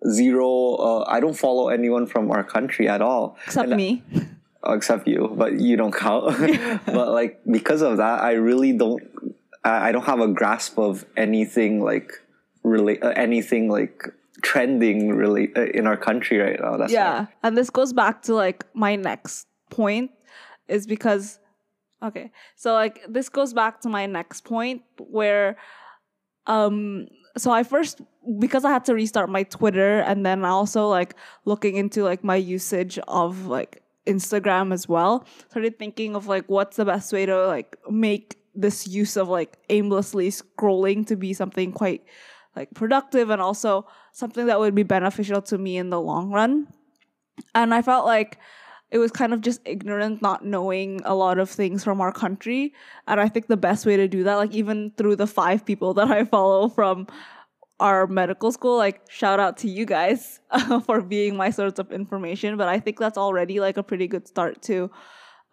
Zero. 0.09 0.75
Uh, 0.77 1.05
I 1.09 1.19
don't 1.21 1.35
follow 1.37 1.69
anyone 1.71 2.07
from 2.07 2.31
our 2.31 2.45
country 2.45 2.89
at 2.89 3.03
all, 3.03 3.37
except 3.47 3.69
And- 3.71 3.77
me. 3.77 4.03
Oh, 4.63 4.73
except 4.75 5.07
you, 5.07 5.33
but 5.37 5.55
you 5.61 5.77
don't 5.77 5.93
count. 5.95 6.37
but 6.87 7.11
like 7.11 7.41
because 7.51 7.83
of 7.83 7.97
that, 7.99 8.23
I 8.23 8.33
really 8.33 8.73
don't. 8.73 9.03
I 9.65 9.89
I 9.89 9.93
don't 9.93 10.05
have 10.05 10.21
a 10.21 10.29
grasp 10.29 10.79
of 10.79 11.05
anything 11.17 11.83
like 11.83 12.11
relate 12.63 13.03
uh, 13.03 13.09
anything 13.17 13.69
like 13.69 14.05
trending 14.43 15.15
really 15.15 15.51
uh, 15.57 15.63
in 15.75 15.87
our 15.87 15.97
country 15.97 16.39
right 16.39 16.61
now. 16.61 16.77
That's 16.77 16.93
Yeah. 16.93 17.27
And 17.43 17.57
this 17.57 17.71
goes 17.71 17.93
back 17.93 18.23
to 18.23 18.35
like 18.35 18.65
my 18.75 18.95
next 18.95 19.47
point 19.71 20.11
is 20.69 20.87
because 20.87 21.39
okay 22.03 22.31
so 22.57 22.73
like 22.73 23.01
this 23.09 23.29
goes 23.29 23.53
back 23.53 23.81
to 23.81 23.89
my 23.89 24.07
next 24.07 24.43
point 24.43 24.83
where 24.99 25.57
um 26.47 27.07
so 27.37 27.51
i 27.51 27.63
first 27.63 28.01
because 28.39 28.65
i 28.65 28.71
had 28.71 28.85
to 28.85 28.95
restart 28.95 29.29
my 29.29 29.43
twitter 29.43 30.01
and 30.01 30.25
then 30.25 30.45
also 30.45 30.89
like 30.89 31.15
looking 31.45 31.77
into 31.77 32.05
like 32.05 32.23
my 32.23 32.37
usage 32.37 32.99
of 33.09 33.47
like 33.47 33.83
instagram 34.07 34.73
as 34.73 34.89
well 34.89 35.27
started 35.51 35.79
thinking 35.79 36.17
of 36.17 36.27
like 36.27 36.45
what's 36.47 36.77
the 36.77 36.85
best 36.85 37.13
way 37.13 37.27
to 37.27 37.47
like 37.47 37.77
make 37.91 38.39
this 38.55 38.89
use 38.89 39.17
of 39.17 39.29
like 39.29 39.57
aimlessly 39.71 40.31
scrolling 40.31 41.07
to 41.07 41.17
be 41.17 41.33
something 41.33 41.71
quite 41.71 42.03
like 42.57 42.75
productive 42.75 43.31
and 43.31 43.41
also 43.41 43.87
something 44.13 44.47
that 44.47 44.59
would 44.59 44.75
be 44.75 44.83
beneficial 44.83 45.41
to 45.41 45.57
me 45.57 45.77
in 45.77 45.91
the 45.91 46.01
long 46.01 46.31
run. 46.31 46.67
And 47.55 47.73
i 47.73 47.83
felt 47.83 48.05
like 48.05 48.39
it 48.91 48.99
was 48.99 49.13
kind 49.13 49.35
of 49.35 49.41
just 49.41 49.61
ignorant 49.65 50.23
not 50.23 50.45
knowing 50.45 51.01
a 51.05 51.15
lot 51.15 51.39
of 51.39 51.51
things 51.51 51.85
from 51.85 52.01
our 52.01 52.13
country. 52.13 52.73
And 53.07 53.21
i 53.21 53.29
think 53.29 53.47
the 53.47 53.57
best 53.57 53.87
way 53.87 53.97
to 53.97 54.09
do 54.09 54.25
that 54.25 54.37
like 54.37 54.53
even 54.53 54.93
through 54.97 55.17
the 55.17 55.27
five 55.27 55.65
people 55.65 55.95
that 55.95 56.11
i 56.11 56.25
follow 56.25 56.69
from 56.69 57.07
our 57.81 58.07
medical 58.07 58.51
school 58.51 58.77
like 58.77 59.01
shout 59.09 59.39
out 59.39 59.57
to 59.59 59.69
you 59.69 59.85
guys 59.85 60.41
for 60.85 61.01
being 61.01 61.37
my 61.37 61.51
source 61.51 61.79
of 61.79 61.93
information. 61.93 62.57
But 62.57 62.69
i 62.69 62.81
think 62.81 62.99
that's 62.99 63.19
already 63.19 63.61
like 63.61 63.77
a 63.77 63.83
pretty 63.83 64.09
good 64.09 64.27
start 64.27 64.63
to 64.63 64.91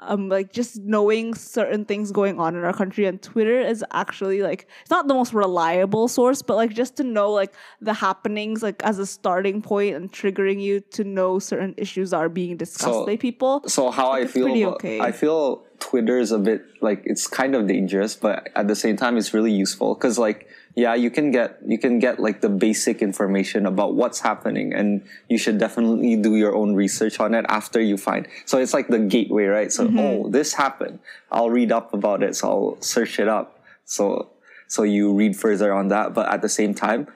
um 0.02 0.28
like 0.28 0.52
just 0.52 0.78
knowing 0.82 1.34
certain 1.34 1.86
things 1.86 2.12
going 2.12 2.38
on 2.40 2.56
in 2.56 2.64
our 2.66 2.74
country 2.74 3.06
and 3.06 3.22
twitter 3.22 3.60
is 3.62 3.84
actually 3.94 4.42
like 4.42 4.68
it's 4.82 4.92
not 4.92 5.08
the 5.08 5.14
most 5.14 5.34
reliable 5.34 6.08
source 6.10 6.42
but 6.42 6.56
like 6.56 6.74
just 6.74 6.98
to 6.98 7.04
know 7.04 7.32
like 7.32 7.54
the 7.80 7.94
happenings 7.94 8.62
like 8.62 8.84
as 8.84 9.00
a 9.00 9.06
starting 9.06 9.62
point 9.62 9.96
and 9.96 10.12
triggering 10.12 10.62
you 10.62 10.82
to 10.82 11.04
know 11.06 11.40
certain 11.40 11.74
issues 11.78 12.12
are 12.12 12.28
being 12.28 12.58
discussed 12.58 12.92
So- 12.92 13.06
by 13.06 13.16
people 13.16 13.64
So 13.68 13.90
how 13.90 14.12
I 14.12 14.26
feel, 14.28 14.48
about- 14.48 14.76
okay. 14.76 15.00
I 15.00 15.12
feel 15.14 15.65
Twitter 15.80 16.18
is 16.20 16.32
a 16.32 16.40
bit 16.40 16.66
like 16.82 17.02
it's 17.06 17.28
kind 17.28 17.56
of 17.56 17.68
dangerous, 17.68 18.16
but 18.16 18.50
at 18.56 18.68
the 18.68 18.76
same 18.76 18.98
time, 18.98 19.18
it's 19.18 19.34
really 19.34 19.52
useful 19.52 19.96
because 19.96 20.18
like 20.18 20.48
yeah, 20.76 20.94
you 20.94 21.10
can 21.10 21.32
get 21.32 21.60
you 21.66 21.78
can 21.78 22.00
get 22.00 22.20
like 22.20 22.42
the 22.42 22.50
basic 22.50 23.02
information 23.02 23.66
about 23.66 23.96
what's 23.96 24.20
happening, 24.20 24.74
and 24.74 25.04
you 25.30 25.38
should 25.38 25.58
definitely 25.58 26.16
do 26.18 26.36
your 26.36 26.56
own 26.56 26.76
research 26.76 27.20
on 27.20 27.34
it 27.34 27.46
after 27.48 27.80
you 27.80 27.98
find. 27.98 28.28
So 28.46 28.58
it's 28.58 28.74
like 28.74 28.88
the 28.90 29.00
gateway, 29.00 29.46
right? 29.46 29.72
So 29.72 29.88
Mm-hmm. 29.88 30.00
oh, 30.00 30.30
this 30.30 30.54
happened. 30.54 31.00
I'll 31.32 31.50
read 31.50 31.72
up 31.72 31.94
about 31.94 32.24
it. 32.24 32.36
So 32.36 32.48
I'll 32.50 32.82
search 32.82 33.20
it 33.20 33.28
up. 33.28 33.60
So 33.86 34.30
so 34.68 34.84
you 34.84 35.14
read 35.14 35.36
further 35.36 35.74
on 35.74 35.90
that, 35.90 36.14
but 36.14 36.28
at 36.32 36.42
the 36.42 36.50
same 36.50 36.74
time, 36.74 37.08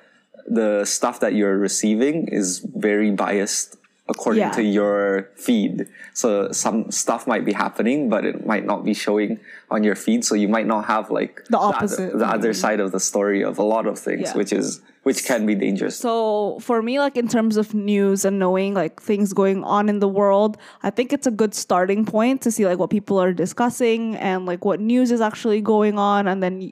the 0.48 0.86
stuff 0.86 1.20
that 1.20 1.34
you're 1.34 1.58
receiving 1.58 2.28
is 2.28 2.60
very 2.60 3.12
biased 3.12 3.76
according 4.10 4.42
Yeah. 4.42 4.52
to 4.52 4.64
your 4.64 5.30
feed. 5.36 5.88
So 6.14 6.52
some 6.52 6.92
stuff 6.92 7.28
might 7.28 7.46
be 7.46 7.54
happening, 7.54 8.10
but 8.10 8.26
it 8.26 8.46
might 8.46 8.66
not 8.66 8.84
be 8.84 8.94
showing 8.94 9.40
on 9.72 9.84
your 9.84 9.96
feed. 9.96 10.26
So 10.26 10.34
you 10.36 10.48
might 10.50 10.66
not 10.68 10.86
have 10.86 11.10
like 11.12 11.44
The 11.50 11.60
other- 11.60 11.76
opposite. 11.78 12.18
the 12.18 12.28
other, 12.28 12.54
side 12.54 12.80
of 12.80 12.92
the 12.92 13.00
story 13.00 13.44
of 13.44 13.58
a 13.60 13.64
lot 13.64 13.86
of 13.86 13.98
things, 13.98 14.24
Yeah. 14.30 14.38
which 14.38 14.52
is 14.52 14.82
which 15.04 15.24
can 15.26 15.46
be 15.46 15.56
dangerous. 15.56 15.96
So 15.96 16.60
for 16.60 16.82
me, 16.82 17.00
like 17.00 17.16
in 17.16 17.28
terms 17.30 17.56
of 17.56 17.74
news 17.74 18.26
and 18.26 18.38
knowing 18.38 18.74
like 18.74 19.02
things 19.02 19.32
going 19.32 19.64
on 19.64 19.88
in 19.88 20.00
the 20.00 20.10
world, 20.10 20.58
I 20.84 20.90
think 20.90 21.14
it's 21.14 21.26
a 21.26 21.32
good 21.32 21.54
starting 21.56 22.04
point 22.06 22.42
to 22.42 22.52
see 22.52 22.66
like 22.66 22.78
what 22.80 22.90
people 22.90 23.18
are 23.18 23.32
discussing 23.32 24.16
and 24.18 24.46
like 24.46 24.66
what 24.66 24.80
news 24.82 25.10
is 25.12 25.22
actually 25.22 25.62
going 25.62 25.98
on, 25.98 26.28
and 26.28 26.44
then 26.44 26.72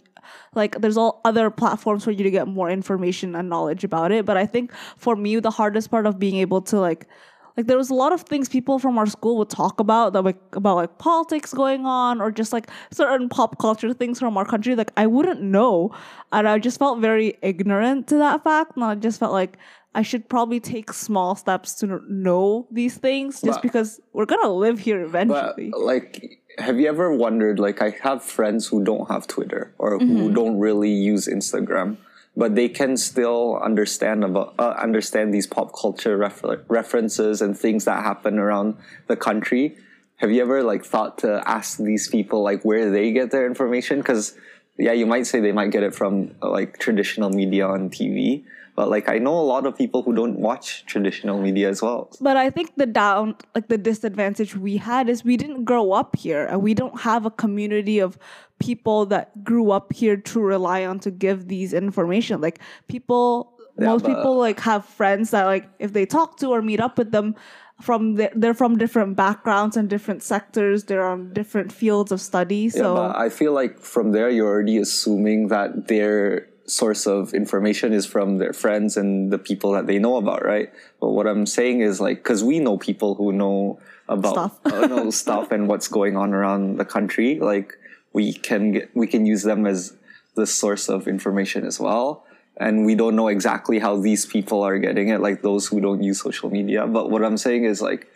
like 0.55 0.79
there's 0.81 0.97
all 0.97 1.21
other 1.25 1.49
platforms 1.49 2.03
for 2.03 2.11
you 2.11 2.23
to 2.23 2.31
get 2.31 2.47
more 2.47 2.69
information 2.69 3.35
and 3.35 3.49
knowledge 3.49 3.83
about 3.83 4.11
it. 4.11 4.25
But 4.25 4.37
I 4.37 4.45
think 4.45 4.71
for 4.97 5.15
me, 5.15 5.39
the 5.39 5.51
hardest 5.51 5.91
part 5.91 6.05
of 6.05 6.19
being 6.19 6.35
able 6.37 6.61
to 6.63 6.79
like 6.79 7.07
like 7.55 7.65
there 7.65 7.77
was 7.77 7.89
a 7.89 7.95
lot 7.95 8.13
of 8.13 8.21
things 8.21 8.47
people 8.47 8.77
from 8.77 8.99
our 8.99 9.07
school 9.07 9.35
would 9.39 9.49
talk 9.49 9.79
about 9.79 10.13
that 10.13 10.21
like 10.21 10.37
about 10.55 10.75
like 10.75 10.99
politics 10.99 11.53
going 11.55 11.87
on 11.87 12.21
or 12.21 12.29
just 12.31 12.53
like 12.53 12.69
certain 12.91 13.27
pop 13.29 13.57
culture 13.57 13.93
things 13.93 14.19
from 14.19 14.37
our 14.37 14.45
country 14.45 14.75
like 14.75 14.91
i 14.95 15.07
wouldn't 15.07 15.41
know. 15.41 15.89
And 16.31 16.47
i 16.47 16.59
just 16.59 16.77
felt 16.77 16.99
very 16.99 17.35
ignorant 17.41 18.07
to 18.09 18.17
that 18.17 18.43
fact. 18.43 18.75
And 18.75 18.83
i 18.85 18.93
just 18.93 19.19
felt 19.19 19.31
like 19.33 19.57
i 19.95 20.03
should 20.03 20.29
probably 20.29 20.59
take 20.59 20.93
small 20.93 21.35
steps 21.35 21.73
to 21.79 21.99
know 22.07 22.67
these 22.71 22.97
things 22.97 23.41
just 23.41 23.57
But- 23.57 23.63
because 23.63 23.99
we're 24.13 24.25
gonna 24.25 24.49
live 24.53 24.77
here 24.77 24.99
But 24.99 25.07
eventually. 25.09 25.71
like, 25.75 26.23
have 26.57 26.79
you 26.79 26.87
ever 26.87 27.11
wondered? 27.13 27.59
Like, 27.59 27.81
I 27.81 27.91
have 28.03 28.23
friends 28.23 28.67
who 28.67 28.83
don't 28.83 29.07
have 29.09 29.27
Twitter 29.27 29.73
or 29.77 29.99
Mm-hmm. 29.99 30.17
who 30.17 30.33
don't 30.33 30.59
really 30.59 30.91
use 30.91 31.27
Instagram, 31.27 31.97
but 32.35 32.55
they 32.55 32.69
can 32.69 32.97
still 32.97 33.57
understand 33.57 34.23
about 34.23 34.55
uh, 34.59 34.75
understand 34.77 35.33
these 35.33 35.47
pop 35.47 35.71
culture 35.73 36.17
refer- 36.17 36.63
references 36.67 37.41
and 37.41 37.57
things 37.57 37.85
that 37.85 38.03
happen 38.03 38.37
around 38.39 38.75
the 39.07 39.15
country. 39.15 39.77
Have 40.17 40.31
you 40.31 40.41
ever 40.41 40.63
like 40.63 40.83
thought 40.83 41.19
to 41.19 41.43
ask 41.45 41.77
these 41.77 42.07
people 42.07 42.41
like 42.43 42.63
where 42.63 42.89
they 42.91 43.11
get 43.11 43.31
their 43.31 43.45
information? 43.45 43.99
Because 43.99 44.35
yeah, 44.77 44.93
you 44.93 45.05
might 45.05 45.25
say 45.27 45.39
they 45.39 45.51
might 45.51 45.71
get 45.71 45.83
it 45.83 45.93
from 45.95 46.35
like 46.41 46.77
traditional 46.79 47.29
media 47.29 47.67
on 47.67 47.89
TV. 47.89 48.43
But 48.77 48.89
like 48.89 49.09
I 49.09 49.17
know 49.17 49.33
a 49.33 49.41
lot 49.41 49.65
of 49.65 49.75
people 49.75 50.03
who 50.03 50.13
don't 50.13 50.37
watch 50.37 50.85
traditional 50.85 51.41
media 51.41 51.67
as 51.67 51.81
well. 51.81 52.11
But 52.21 52.37
I 52.37 52.51
think 52.51 52.75
the 52.75 52.85
down, 52.85 53.35
like 53.55 53.69
the 53.69 53.77
disadvantage 53.79 54.55
we 54.55 54.77
had 54.77 55.09
is 55.09 55.25
we 55.25 55.35
didn't 55.35 55.65
grow 55.65 55.93
up 55.93 56.15
here 56.15 56.45
and 56.45 56.61
we 56.61 56.75
don't 56.75 57.01
have 57.01 57.25
a 57.25 57.31
community 57.31 57.97
of 57.97 58.19
people 58.59 59.07
that 59.07 59.43
grew 59.43 59.71
up 59.71 59.93
here 59.93 60.15
to 60.15 60.39
rely 60.39 60.85
on 60.85 60.99
to 60.99 61.09
give 61.09 61.47
these 61.47 61.73
information. 61.73 62.39
Like 62.39 62.59
people, 62.87 63.57
Yeah, 63.79 63.87
most 63.87 64.05
people 64.05 64.37
like 64.37 64.59
have 64.59 64.85
friends 64.85 65.31
that 65.31 65.45
like 65.45 65.67
if 65.79 65.93
they 65.93 66.05
talk 66.05 66.37
to 66.37 66.49
or 66.49 66.61
meet 66.61 66.79
up 66.79 66.99
with 66.99 67.11
them 67.11 67.33
from 67.81 68.13
the, 68.13 68.29
they're 68.35 68.53
from 68.53 68.77
different 68.77 69.15
backgrounds 69.15 69.75
and 69.75 69.89
different 69.89 70.21
sectors. 70.21 70.83
They're 70.83 71.05
on 71.05 71.33
different 71.33 71.71
fields 71.71 72.11
of 72.11 72.21
study. 72.21 72.69
Yeah, 72.69 72.81
So 72.81 72.95
but 72.95 73.17
I 73.17 73.29
feel 73.29 73.53
like 73.53 73.79
from 73.79 74.11
there 74.11 74.29
you're 74.29 74.47
already 74.47 74.77
assuming 74.77 75.47
that 75.47 75.87
their 75.87 76.47
source 76.67 77.07
of 77.07 77.33
information 77.33 77.93
is 77.93 78.05
from 78.05 78.37
their 78.37 78.53
friends 78.53 78.97
and 78.97 79.31
the 79.31 79.39
people 79.39 79.71
that 79.71 79.87
they 79.87 79.99
know 79.99 80.17
about, 80.17 80.45
right? 80.45 80.71
But 80.99 81.11
what 81.11 81.25
I'm 81.25 81.45
saying 81.45 81.81
is 81.81 81.99
like, 81.99 82.17
because 82.17 82.43
we 82.43 82.59
know 82.59 82.77
people 82.77 83.15
who 83.15 83.31
know 83.31 83.79
about 84.09 84.33
Stuff. 84.33 84.59
uh, 84.65 84.87
know 84.87 85.09
stuff 85.23 85.51
and 85.51 85.67
what's 85.67 85.87
going 85.87 86.17
on 86.17 86.33
around 86.33 86.77
the 86.77 86.85
country. 86.85 87.39
Like 87.39 87.77
we 88.13 88.33
can 88.33 88.73
get, 88.73 88.95
we 88.95 89.07
can 89.07 89.25
use 89.25 89.43
them 89.43 89.65
as 89.65 89.95
the 90.35 90.45
source 90.45 90.89
of 90.89 91.07
information 91.07 91.65
as 91.65 91.79
well. 91.79 92.25
And 92.59 92.85
we 92.85 92.95
don't 92.95 93.15
know 93.15 93.27
exactly 93.27 93.79
how 93.79 93.97
these 93.97 94.25
people 94.25 94.63
are 94.63 94.79
getting 94.79 95.09
it, 95.09 95.21
like 95.21 95.41
those 95.43 95.67
who 95.67 95.79
don't 95.79 96.01
use 96.03 96.21
social 96.21 96.49
media. 96.49 96.87
But 96.87 97.11
what 97.11 97.23
I'm 97.23 97.37
saying 97.37 97.65
is 97.65 97.81
like, 97.81 98.07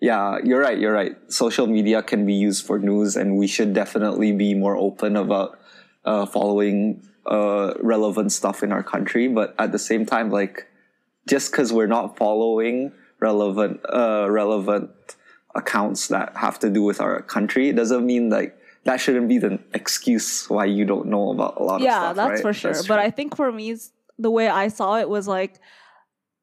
yeah, 0.00 0.38
you're 0.44 0.60
right. 0.60 0.78
You're 0.78 0.92
right. 0.92 1.16
Social 1.28 1.66
media 1.66 2.02
can 2.02 2.24
be 2.24 2.34
used 2.34 2.64
for 2.66 2.78
news, 2.78 3.16
and 3.16 3.36
we 3.36 3.46
should 3.46 3.74
definitely 3.74 4.32
be 4.32 4.54
more 4.54 4.76
open 4.76 5.16
about 5.16 5.60
uh, 6.04 6.24
following 6.24 7.06
uh, 7.30 7.74
relevant 7.80 8.32
stuff 8.32 8.62
in 8.62 8.72
our 8.72 8.82
country. 8.82 9.28
But 9.28 9.54
at 9.58 9.72
the 9.72 9.78
same 9.78 10.04
time, 10.04 10.30
like 10.30 10.66
just 11.28 11.52
because 11.52 11.72
we're 11.72 11.86
not 11.86 12.16
following 12.16 12.92
relevant 13.20 13.80
uh, 13.88 14.26
relevant 14.28 14.90
accounts 15.54 16.08
that 16.08 16.36
have 16.36 16.58
to 16.60 16.70
do 16.70 16.82
with 16.82 17.00
our 17.00 17.22
country, 17.22 17.72
doesn't 17.72 18.04
mean 18.04 18.30
like 18.30 18.56
that 18.84 19.00
shouldn't 19.00 19.28
be 19.28 19.38
the 19.38 19.58
excuse 19.74 20.48
why 20.48 20.64
you 20.64 20.84
don't 20.84 21.06
know 21.06 21.30
about 21.30 21.60
a 21.60 21.62
lot 21.62 21.76
of 21.76 21.82
stuff. 21.82 22.02
yeah, 22.02 22.12
that's 22.12 22.30
right? 22.30 22.40
for 22.40 22.52
sure. 22.52 22.72
That's 22.72 22.86
but. 22.86 22.98
I 22.98 23.10
think 23.10 23.36
for 23.36 23.50
me, 23.52 23.76
the 24.18 24.30
way 24.30 24.48
I 24.48 24.68
saw 24.68 24.98
it 24.98 25.08
was 25.08 25.28
like 25.28 25.60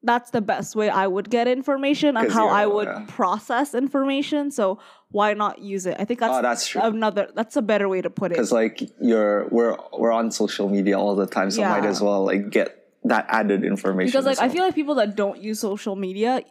that's 0.08 0.30
the 0.30 0.40
best 0.40 0.74
way 0.74 0.88
I 0.88 1.06
would 1.06 1.28
get 1.28 1.46
information 1.46 2.16
and 2.16 2.32
how 2.32 2.48
I 2.48 2.64
would 2.66 2.88
yeah. 2.88 3.04
process 3.08 3.74
information. 3.74 4.50
So 4.50 4.78
why 5.10 5.34
not 5.34 5.58
use 5.60 5.84
it? 5.84 5.96
I 5.98 6.06
think 6.06 6.18
that's, 6.20 6.38
Oh, 6.38 6.40
that's 6.40 6.66
true. 6.66 6.80
another. 6.80 7.28
That's 7.34 7.56
a 7.56 7.62
better 7.62 7.90
way 7.90 8.00
to 8.00 8.08
put 8.08 8.32
it. 8.32 8.36
because 8.36 8.50
like 8.50 8.76
you're 9.02 9.48
we're 9.48 9.76
we're 9.92 10.10
on 10.20 10.30
social 10.30 10.70
media 10.70 10.98
all 10.98 11.14
the 11.14 11.26
time, 11.26 11.50
so 11.50 11.60
might 11.60 11.84
as 11.84 12.00
well 12.00 12.24
like 12.24 12.48
get 12.48 12.68
that 13.04 13.26
added 13.28 13.64
information. 13.64 14.08
Because 14.08 14.24
like 14.24 14.40
as 14.40 14.40
I 14.40 14.48
feel 14.48 14.64
like 14.64 14.74
people 14.74 14.94
that 14.94 15.14
don't 15.14 15.38
use 15.42 15.60
social 15.60 15.94
media, 15.94 16.42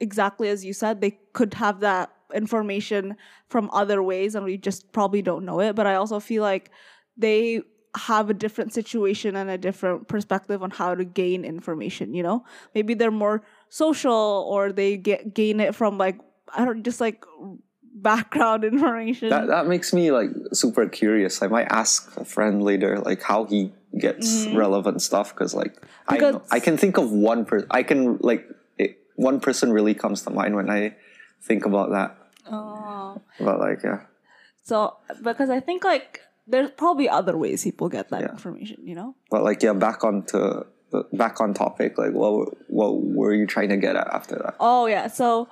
exactly 0.00 0.48
as 0.48 0.64
you 0.64 0.72
said, 0.72 1.00
they 1.00 1.12
could 1.32 1.54
have 1.54 1.78
that 1.80 2.10
information 2.34 3.14
from 3.48 3.70
other 3.72 4.02
ways, 4.02 4.34
and 4.34 4.44
we 4.44 4.56
just 4.58 4.90
probably 4.90 5.22
don't 5.22 5.44
know 5.44 5.60
it. 5.60 5.76
But 5.76 5.86
I 5.86 5.94
also 5.94 6.18
feel 6.18 6.42
like 6.42 6.72
they 7.16 7.62
have 7.96 8.30
a 8.30 8.34
different 8.34 8.72
situation 8.72 9.36
and 9.36 9.48
a 9.50 9.58
different 9.58 10.08
perspective 10.08 10.62
on 10.62 10.70
how 10.70 10.94
to 10.94 11.04
gain 11.04 11.44
information. 11.44 12.14
You 12.14 12.22
know, 12.22 12.44
maybe 12.74 12.94
they're 12.94 13.10
more 13.10 13.42
social, 13.68 14.46
or 14.48 14.72
they 14.72 14.96
get 14.96 15.34
gain 15.34 15.60
it 15.60 15.74
from 15.74 15.98
like 15.98 16.18
I 16.54 16.64
don't 16.64 16.82
just 16.84 17.00
like 17.00 17.24
background 17.94 18.64
information. 18.72 19.30
That 19.30 19.48
that 19.48 19.66
makes 19.66 19.92
me 19.92 20.10
like 20.10 20.30
super 20.52 20.88
curious. 20.88 21.42
I 21.42 21.46
might 21.48 21.66
ask 21.70 22.14
a 22.16 22.24
friend 22.24 22.62
later 22.62 22.98
like 23.00 23.22
how 23.22 23.44
he 23.44 23.72
gets 23.98 24.46
relevant 24.52 25.00
stuff 25.00 25.32
because 25.34 25.54
like 25.54 25.74
I 26.08 26.18
know, 26.18 26.32
Mm-hmm. 26.34 26.54
I 26.54 26.60
can 26.60 26.76
think 26.76 26.98
of 26.98 27.10
one 27.10 27.44
person. 27.44 27.66
I 27.70 27.82
can 27.82 28.18
like 28.20 28.44
it, 28.78 28.98
one 29.16 29.40
person 29.40 29.72
really 29.72 29.94
comes 29.94 30.22
to 30.22 30.30
mind 30.30 30.54
when 30.54 30.68
I 30.70 30.94
think 31.42 31.64
about 31.64 31.90
that. 31.90 32.16
oh. 32.52 33.22
But 33.40 33.58
like 33.58 33.82
yeah, 33.82 34.00
So 34.64 34.96
because 35.22 35.48
I 35.50 35.60
think 35.60 35.84
like 35.84 36.20
there's 36.46 36.70
probably 36.72 37.08
other 37.08 37.36
ways 37.36 37.64
people 37.64 37.88
get 37.88 38.10
that 38.10 38.22
Yeah. 38.22 38.30
information. 38.30 38.78
You 38.86 38.94
know. 38.94 39.14
but 39.30 39.42
like 39.42 39.62
yeah, 39.62 39.72
back 39.72 40.04
on 40.04 40.24
to 40.26 40.66
back 41.12 41.40
on 41.40 41.54
topic. 41.54 41.98
Like 41.98 42.12
what 42.12 42.48
what 42.68 43.02
were 43.02 43.32
you 43.34 43.46
trying 43.46 43.68
to 43.70 43.76
get 43.76 43.96
at 43.96 44.08
after 44.08 44.36
that? 44.36 44.56
Oh 44.60 44.86
yeah. 44.86 45.08
So 45.08 45.48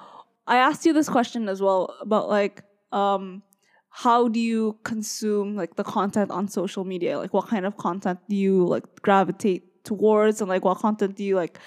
I 0.46 0.56
asked 0.56 0.84
you 0.86 0.92
this 0.92 1.08
question 1.08 1.48
as 1.48 1.60
well 1.60 1.94
about 2.00 2.28
like 2.28 2.62
um 2.92 3.42
how 3.90 4.26
do 4.28 4.40
you 4.40 4.76
consume 4.82 5.54
like 5.56 5.76
the 5.76 5.84
content 5.84 6.30
on 6.30 6.48
social 6.48 6.84
media? 6.84 7.18
Like 7.18 7.32
what 7.32 7.46
kind 7.48 7.64
of 7.66 7.76
content 7.76 8.18
do 8.28 8.36
you 8.36 8.66
like 8.66 8.84
gravitate 9.02 9.84
towards 9.84 10.40
and 10.40 10.48
like 10.48 10.64
what 10.64 10.78
content 10.78 11.16
do 11.16 11.24
you 11.24 11.36
like 11.36 11.58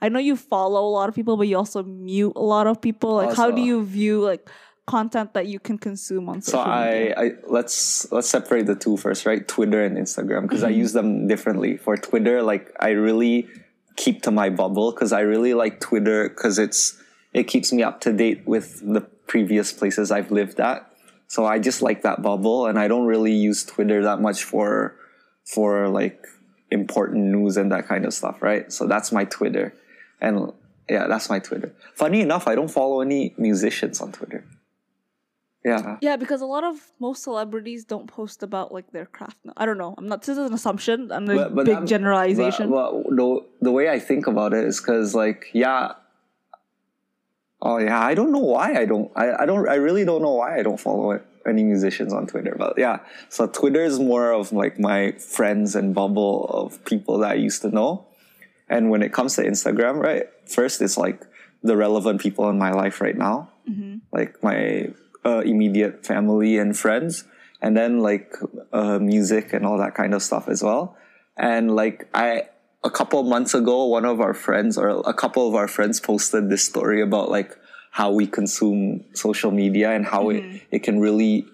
I 0.00 0.10
know 0.10 0.18
you 0.18 0.36
follow 0.36 0.84
a 0.84 0.92
lot 0.92 1.08
of 1.08 1.14
people, 1.14 1.38
but 1.38 1.48
you 1.48 1.56
also 1.56 1.82
mute 1.82 2.34
a 2.36 2.42
lot 2.42 2.66
of 2.66 2.82
people. 2.82 3.14
Like 3.14 3.34
how 3.34 3.50
do 3.50 3.62
you 3.62 3.82
view 3.82 4.20
like 4.20 4.50
content 4.86 5.34
that 5.34 5.46
you 5.46 5.58
can 5.58 5.78
consume 5.78 6.28
on 6.28 6.40
So 6.42 6.52
social 6.52 6.66
media? 6.66 7.14
I, 7.16 7.24
I 7.24 7.30
let's 7.46 8.10
let's 8.12 8.28
separate 8.28 8.66
the 8.66 8.74
two 8.76 8.96
first, 8.96 9.26
right? 9.26 9.46
Twitter 9.46 9.84
and 9.84 9.96
Instagram 9.96 10.42
because 10.42 10.62
I 10.62 10.70
Mm-hmm. 10.70 10.78
use 10.80 10.92
them 10.92 11.28
differently. 11.28 11.76
For 11.76 11.96
Twitter, 11.96 12.42
like 12.42 12.72
I 12.80 12.90
really 12.90 13.48
keep 13.96 14.22
to 14.22 14.30
my 14.30 14.48
bubble 14.50 14.92
because 14.92 15.12
I 15.12 15.20
really 15.20 15.54
like 15.54 15.80
Twitter 15.80 16.28
because 16.28 16.58
it's 16.58 16.96
it 17.32 17.44
keeps 17.44 17.72
me 17.72 17.82
up 17.82 18.00
to 18.02 18.12
date 18.12 18.46
with 18.46 18.80
the 18.80 19.00
previous 19.26 19.72
places 19.72 20.10
I've 20.10 20.30
lived 20.30 20.60
at. 20.60 20.88
So 21.28 21.44
I 21.44 21.58
just 21.58 21.82
like 21.82 22.02
that 22.02 22.22
bubble, 22.22 22.66
and 22.66 22.78
I 22.78 22.86
don't 22.86 23.06
really 23.06 23.32
use 23.34 23.64
Twitter 23.64 24.02
that 24.04 24.20
much 24.20 24.44
for 24.44 24.94
for 25.44 25.88
like 25.88 26.24
important 26.70 27.24
news 27.26 27.56
and 27.56 27.70
that 27.72 27.86
kind 27.88 28.04
of 28.06 28.14
stuff, 28.14 28.40
right? 28.42 28.72
So 28.72 28.86
that's 28.86 29.10
my 29.10 29.24
Twitter, 29.24 29.74
and 30.20 30.52
yeah, 30.88 31.08
that's 31.08 31.28
my 31.28 31.40
Twitter. 31.40 31.74
Funny 31.96 32.20
enough, 32.20 32.46
I 32.46 32.54
don't 32.54 32.70
follow 32.70 33.00
any 33.00 33.34
musicians 33.38 34.00
on 34.00 34.12
Twitter. 34.12 34.45
Yeah. 35.66 35.96
Yeah, 36.00 36.16
because 36.16 36.40
a 36.42 36.46
lot 36.46 36.62
of 36.62 36.76
most 37.00 37.24
celebrities 37.24 37.84
don't 37.84 38.06
post 38.06 38.44
about 38.44 38.72
like 38.72 38.92
their 38.92 39.06
craft. 39.06 39.38
No, 39.44 39.52
I 39.56 39.66
don't 39.66 39.78
know. 39.78 39.94
I'm 39.98 40.06
not. 40.06 40.22
This 40.22 40.38
is 40.38 40.46
an 40.46 40.54
assumption 40.54 41.10
and 41.10 41.28
a 41.28 41.34
But- 41.34 41.54
but 41.56 41.66
big 41.66 41.80
that- 41.80 41.88
generalization. 41.94 42.70
Well, 42.70 43.02
the 43.20 43.26
the 43.60 43.72
way 43.72 43.90
I 43.90 43.98
think 43.98 44.28
about 44.28 44.54
it 44.54 44.64
is 44.64 44.80
because 44.80 45.14
like 45.14 45.50
yeah. 45.52 45.94
Oh 47.60 47.78
yeah, 47.78 47.98
I 47.98 48.14
don't 48.14 48.30
know 48.30 48.46
why 48.54 48.74
I 48.82 48.84
don't. 48.84 49.10
I, 49.16 49.42
I 49.42 49.46
don't. 49.46 49.68
I 49.68 49.74
really 49.86 50.04
don't 50.04 50.22
know 50.22 50.34
why 50.34 50.58
I 50.58 50.62
don't 50.62 50.78
follow 50.78 51.10
it, 51.16 51.26
any 51.52 51.64
musicians 51.64 52.12
on 52.12 52.26
Twitter. 52.28 52.54
But 52.56 52.74
yeah, 52.78 53.00
so 53.28 53.48
Twitter 53.48 53.82
is 53.82 53.98
more 53.98 54.30
of 54.30 54.52
like 54.52 54.78
my 54.78 55.12
friends 55.12 55.74
and 55.74 55.94
bubble 55.94 56.46
of 56.60 56.84
people 56.84 57.18
that 57.20 57.30
I 57.32 57.38
used 57.48 57.62
to 57.62 57.70
know. 57.70 58.06
And 58.68 58.90
when 58.90 59.02
it 59.02 59.12
comes 59.12 59.34
to 59.36 59.42
Instagram, 59.42 60.00
right? 60.02 60.26
First, 60.46 60.82
it's 60.82 60.98
like 60.98 61.26
the 61.62 61.76
relevant 61.76 62.20
people 62.20 62.48
in 62.50 62.58
my 62.58 62.70
life 62.70 63.00
right 63.00 63.16
now, 63.16 63.48
mm-hmm. 63.68 63.98
like 64.12 64.42
my 64.44 64.92
uh, 65.26 65.40
immediate 65.40 66.06
family 66.06 66.56
and 66.56 66.78
friends, 66.78 67.24
and 67.60 67.76
then 67.76 67.98
like 67.98 68.32
uh, 68.72 68.98
music 68.98 69.52
and 69.52 69.66
all 69.66 69.78
that 69.78 69.94
kind 69.94 70.14
of 70.14 70.22
stuff 70.22 70.48
as 70.48 70.62
well. 70.62 70.96
And 71.36 71.74
like 71.74 72.08
I, 72.14 72.44
a 72.84 72.90
couple 72.90 73.22
months 73.24 73.52
ago, 73.52 73.86
one 73.86 74.04
of 74.04 74.20
our 74.20 74.34
friends 74.34 74.78
or 74.78 74.88
a 74.88 75.12
couple 75.12 75.48
of 75.48 75.54
our 75.54 75.66
friends 75.66 75.98
posted 75.98 76.48
this 76.48 76.64
story 76.64 77.02
about 77.02 77.28
like 77.30 77.58
how 77.90 78.12
we 78.12 78.26
consume 78.26 79.04
social 79.14 79.50
media 79.50 79.90
and 79.92 80.06
how 80.06 80.30
it, 80.30 80.62
it 80.70 80.82
can 80.82 81.00
really 81.00 81.46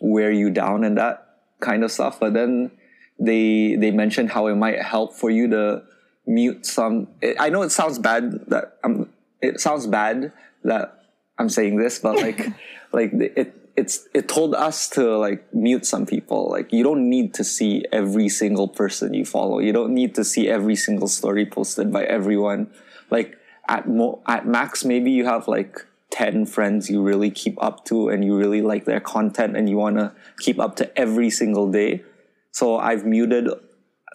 wear 0.00 0.32
you 0.32 0.50
down 0.50 0.82
and 0.82 0.98
that 0.98 1.26
kind 1.60 1.84
of 1.84 1.92
stuff. 1.92 2.18
But 2.18 2.34
then 2.34 2.72
they 3.18 3.76
they 3.76 3.90
mentioned 3.90 4.30
how 4.30 4.48
it 4.48 4.56
might 4.56 4.82
help 4.82 5.14
for 5.14 5.30
you 5.30 5.48
to 5.50 5.82
mute 6.26 6.66
some. 6.66 7.08
It, 7.20 7.36
I 7.38 7.50
know 7.50 7.62
it 7.62 7.70
sounds 7.70 7.98
bad 7.98 8.32
that 8.48 8.78
I'm. 8.82 9.08
It 9.40 9.60
sounds 9.60 9.86
bad 9.86 10.32
that 10.64 10.99
I'm 11.40 11.48
saying 11.48 11.76
this, 11.76 11.98
but 11.98 12.16
like 12.16 12.46
like 12.92 13.12
it 13.14 13.56
it's 13.76 14.06
it 14.12 14.28
told 14.28 14.54
us 14.54 14.90
to 14.90 15.16
like 15.16 15.52
mute 15.54 15.86
some 15.86 16.04
people. 16.04 16.50
Like 16.50 16.70
you 16.70 16.84
don't 16.84 17.08
need 17.08 17.32
to 17.34 17.44
see 17.44 17.86
every 17.90 18.28
single 18.28 18.68
person 18.68 19.14
you 19.14 19.24
follow. 19.24 19.58
You 19.58 19.72
don't 19.72 19.94
need 19.94 20.14
to 20.16 20.24
see 20.24 20.48
every 20.48 20.76
single 20.76 21.08
story 21.08 21.46
posted 21.46 21.90
by 21.90 22.04
everyone. 22.04 22.70
Like 23.10 23.38
at 23.68 23.88
mo 23.88 24.20
at 24.26 24.46
max, 24.46 24.84
maybe 24.84 25.10
you 25.10 25.24
have 25.24 25.48
like 25.48 25.86
10 26.10 26.44
friends 26.44 26.90
you 26.90 27.00
really 27.02 27.30
keep 27.30 27.56
up 27.62 27.84
to 27.86 28.08
and 28.08 28.24
you 28.24 28.36
really 28.36 28.60
like 28.60 28.84
their 28.84 29.00
content 29.00 29.56
and 29.56 29.70
you 29.70 29.76
want 29.76 29.96
to 29.96 30.12
keep 30.40 30.58
up 30.58 30.76
to 30.76 30.98
every 30.98 31.30
single 31.30 31.70
day. 31.70 32.02
So 32.50 32.76
I've 32.76 33.06
muted, 33.06 33.48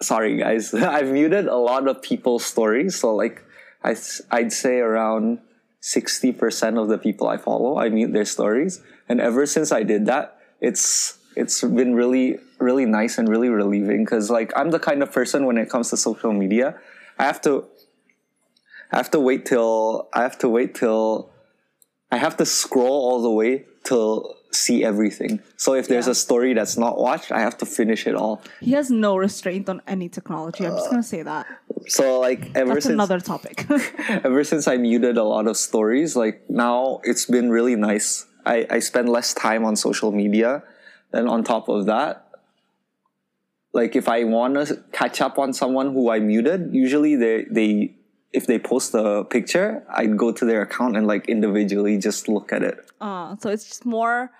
sorry 0.02 0.36
guys, 0.36 0.74
I've 0.74 1.10
muted 1.10 1.46
a 1.48 1.56
lot 1.56 1.88
of 1.88 2.02
people's 2.02 2.44
stories. 2.44 3.00
So 3.00 3.16
like 3.16 3.42
I, 3.82 3.96
I'd 4.30 4.52
say 4.52 4.78
around 4.78 5.40
60% 5.86 6.82
of 6.82 6.88
the 6.88 6.98
people 6.98 7.28
I 7.28 7.36
follow, 7.36 7.78
I 7.78 7.88
mute 7.90 8.12
their 8.12 8.24
stories. 8.24 8.82
And 9.08 9.20
ever 9.20 9.46
since 9.46 9.70
I 9.70 9.84
did 9.84 10.06
that, 10.06 10.36
it's, 10.60 11.18
it's 11.36 11.62
been 11.62 11.94
really, 11.94 12.38
really 12.58 12.86
nice 12.86 13.18
and 13.18 13.28
really 13.28 13.48
relieving 13.48 14.04
because 14.04 14.28
like 14.28 14.52
I'm 14.56 14.70
the 14.72 14.80
kind 14.80 15.00
of 15.00 15.12
person 15.12 15.46
when 15.46 15.56
it 15.58 15.70
comes 15.70 15.90
to 15.90 15.96
social 15.96 16.32
media, 16.32 16.80
I 17.20 17.24
have 17.24 17.40
to, 17.42 17.66
I 18.90 18.96
have 18.96 19.12
to 19.12 19.20
wait 19.20 19.46
till, 19.46 20.08
I 20.12 20.22
have 20.22 20.38
to 20.38 20.48
wait 20.48 20.74
till 20.74 21.30
I 22.10 22.16
have 22.16 22.36
to 22.38 22.46
scroll 22.46 23.04
all 23.06 23.22
the 23.22 23.30
way 23.30 23.66
to 23.84 24.24
see 24.56 24.84
everything. 24.84 25.40
So 25.56 25.74
if 25.74 25.86
there's 25.88 26.06
Yeah. 26.06 26.12
a 26.12 26.14
story 26.26 26.52
that's 26.54 26.76
not 26.76 26.94
watched, 26.98 27.30
I 27.32 27.40
have 27.40 27.56
to 27.58 27.66
finish 27.66 28.06
it 28.06 28.14
all. 28.14 28.40
he 28.60 28.72
has 28.72 28.90
no 28.90 29.16
restraint 29.16 29.68
on 29.68 29.80
any 29.86 30.08
technology. 30.08 30.64
I'm 30.66 30.76
just 30.76 30.90
gonna 30.90 31.02
say 31.16 31.22
that. 31.22 31.46
So 31.88 32.18
like 32.20 32.40
ever 32.54 32.74
That's 32.74 32.86
since 32.86 32.92
another 32.94 33.20
topic. 33.20 33.66
ever 34.28 34.42
since 34.44 34.66
I 34.66 34.76
muted 34.76 35.16
a 35.18 35.24
lot 35.34 35.46
of 35.46 35.56
stories, 35.56 36.16
like 36.16 36.36
now 36.48 37.00
it's 37.04 37.26
been 37.26 37.50
really 37.50 37.76
nice. 37.76 38.26
I, 38.44 38.66
I 38.70 38.78
spend 38.80 39.08
less 39.08 39.34
time 39.34 39.64
on 39.64 39.76
social 39.76 40.10
media. 40.12 40.62
And 41.12 41.28
on 41.28 41.44
top 41.44 41.68
of 41.68 41.86
that, 41.86 42.12
like 43.72 43.94
if 43.96 44.08
I 44.08 44.24
want 44.24 44.54
to 44.54 44.82
catch 44.92 45.20
up 45.20 45.38
on 45.38 45.52
someone 45.52 45.92
who 45.92 46.10
I 46.10 46.18
muted, 46.18 46.74
usually 46.74 47.14
they, 47.16 47.44
they, 47.50 47.94
if 48.32 48.46
they 48.46 48.58
post 48.58 48.94
a 48.94 49.24
picture, 49.24 49.84
I'd 49.88 50.16
go 50.16 50.32
to 50.32 50.44
their 50.44 50.62
account 50.62 50.96
and 50.96 51.06
like 51.06 51.28
individually 51.28 51.98
just 51.98 52.28
look 52.28 52.52
at 52.52 52.62
it. 52.62 52.78
uh, 53.00 53.36
so 53.40 53.50
it's 53.50 53.64
just 53.64 53.84
more, 53.86 54.30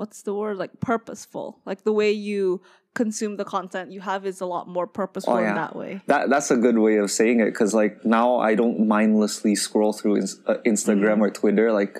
what's 0.00 0.22
the 0.22 0.34
word? 0.34 0.56
Like 0.56 0.80
purposeful. 0.80 1.60
Like 1.66 1.84
the 1.84 1.92
way 1.92 2.10
you 2.10 2.62
consume 2.94 3.36
the 3.36 3.44
content 3.44 3.92
you 3.92 4.00
have 4.00 4.24
is 4.26 4.40
a 4.40 4.46
lot 4.46 4.66
more 4.66 4.86
purposeful 4.86 5.34
Oh, 5.34 5.36
in 5.50 5.54
that 5.54 5.76
way. 5.76 6.00
That 6.06 6.30
that's 6.30 6.50
a 6.50 6.56
good 6.56 6.78
way 6.78 6.96
of 6.96 7.10
saying 7.10 7.38
it 7.40 7.50
because 7.52 7.74
like 7.74 7.94
now 8.04 8.38
I 8.38 8.54
don't 8.60 8.88
mindlessly 8.88 9.54
scroll 9.54 9.92
through 9.92 10.16
ins- 10.16 10.40
uh, 10.46 10.54
Instagram 10.72 11.18
Mm-hmm. 11.20 11.22
or 11.22 11.30
Twitter. 11.30 11.70
Like 11.80 11.94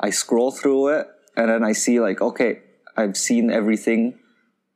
I 0.00 0.10
scroll 0.10 0.50
through 0.50 0.88
it 0.96 1.06
and 1.36 1.48
then 1.48 1.62
I 1.70 1.72
see 1.72 2.00
like 2.00 2.20
okay, 2.20 2.50
I've 2.96 3.16
seen 3.16 3.50
everything. 3.50 4.18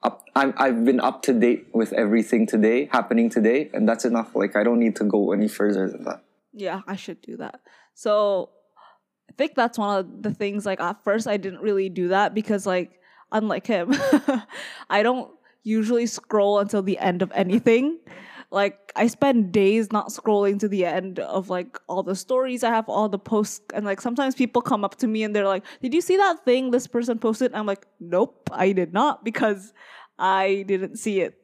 Up, 0.00 0.22
I'm 0.36 0.54
I've 0.56 0.84
been 0.84 1.00
up 1.00 1.22
to 1.22 1.32
date 1.32 1.66
with 1.74 1.92
everything 1.92 2.46
today 2.46 2.88
happening 2.92 3.28
today, 3.28 3.68
and 3.74 3.82
that's 3.88 4.04
enough. 4.04 4.30
Like 4.36 4.54
I 4.54 4.62
don't 4.62 4.78
need 4.78 4.94
to 5.02 5.04
go 5.04 5.32
any 5.32 5.48
further 5.48 5.84
than 5.90 6.04
that. 6.04 6.20
Yeah, 6.52 6.82
I 6.86 6.94
should 6.94 7.20
do 7.20 7.36
that. 7.38 7.56
So 7.94 8.50
think 9.38 9.54
that's 9.54 9.78
one 9.78 9.98
of 9.98 10.22
the 10.22 10.34
things 10.34 10.66
like 10.66 10.80
at 10.80 11.02
first 11.04 11.26
I 11.26 11.38
didn't 11.38 11.60
really 11.60 11.88
do 11.88 12.08
that 12.08 12.34
because 12.34 12.66
like 12.66 13.00
unlike 13.32 13.66
him, 13.66 13.94
I 14.90 15.02
don't 15.02 15.30
usually 15.62 16.06
scroll 16.06 16.58
until 16.58 16.82
the 16.82 16.98
end 16.98 17.22
of 17.22 17.30
anything. 17.34 17.98
Like 18.50 18.92
I 18.96 19.06
spend 19.06 19.52
days 19.52 19.92
not 19.92 20.08
scrolling 20.08 20.58
to 20.60 20.68
the 20.68 20.86
end 20.86 21.18
of 21.18 21.50
like 21.50 21.78
all 21.86 22.02
the 22.02 22.16
stories 22.16 22.64
I 22.64 22.70
have, 22.70 22.88
all 22.88 23.08
the 23.08 23.18
posts, 23.18 23.60
and 23.74 23.84
like 23.84 24.00
sometimes 24.00 24.34
people 24.34 24.62
come 24.62 24.84
up 24.84 24.96
to 24.96 25.06
me 25.06 25.22
and 25.22 25.36
they're 25.36 25.46
like, 25.46 25.64
"Did 25.82 25.92
you 25.92 26.00
see 26.00 26.16
that 26.16 26.44
thing 26.44 26.70
this 26.70 26.86
person 26.86 27.18
posted?" 27.18 27.54
I'm 27.54 27.66
like, 27.66 27.86
"Nope, 28.00 28.48
I 28.50 28.72
did 28.72 28.94
not," 28.94 29.22
because 29.22 29.74
I 30.18 30.64
didn't 30.66 30.96
see 30.96 31.20
it. 31.20 31.34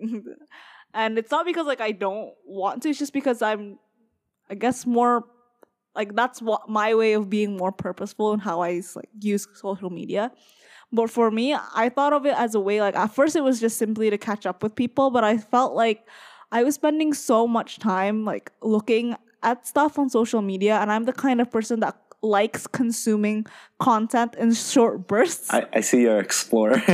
and 0.95 1.19
it's 1.19 1.31
not 1.31 1.45
because 1.45 1.67
like 1.67 1.83
I 1.83 1.93
don't 1.93 2.33
want 2.47 2.83
to; 2.83 2.89
it's 2.89 2.99
just 2.99 3.13
because 3.13 3.43
I'm, 3.43 3.79
I 4.49 4.55
guess, 4.55 4.87
more 4.87 5.27
like 5.95 6.15
that's 6.15 6.43
what 6.43 6.69
my 6.69 6.95
way 6.95 7.13
of 7.13 7.31
being 7.31 7.57
more 7.57 7.73
purposeful 7.73 8.33
in 8.33 8.41
how 8.41 8.63
I 8.63 8.83
like 8.95 9.09
use 9.21 9.47
social 9.55 9.91
media. 9.91 10.33
But 10.93 11.11
for 11.11 11.31
me, 11.31 11.57
I 11.75 11.89
thought 11.89 12.13
of 12.13 12.25
it 12.27 12.35
as 12.37 12.55
a 12.55 12.61
way 12.61 12.81
like 12.81 12.97
at 12.97 13.15
first 13.15 13.37
it 13.37 13.43
was 13.43 13.61
just 13.61 13.79
simply 13.79 14.11
to 14.11 14.19
catch 14.19 14.47
up 14.47 14.63
with 14.63 14.75
people, 14.75 15.11
but 15.11 15.25
I 15.25 15.39
felt 15.39 15.75
like 15.75 16.07
I 16.53 16.63
was 16.63 16.77
spending 16.77 17.15
so 17.15 17.47
much 17.47 17.79
time 17.79 18.25
like 18.25 18.53
looking 18.63 19.17
at 19.43 19.67
stuff 19.67 19.99
on 19.99 20.09
social 20.09 20.41
media 20.41 20.79
and 20.79 20.91
I'm 20.91 21.05
the 21.05 21.13
kind 21.13 21.41
of 21.41 21.51
person 21.51 21.81
that 21.81 22.04
likes 22.25 22.67
consuming 22.67 23.47
content 23.79 24.35
in 24.37 24.53
short 24.55 25.07
bursts. 25.07 25.53
I, 25.53 25.67
I 25.73 25.81
see 25.81 26.03
you're 26.03 26.19
explorer. 26.19 26.83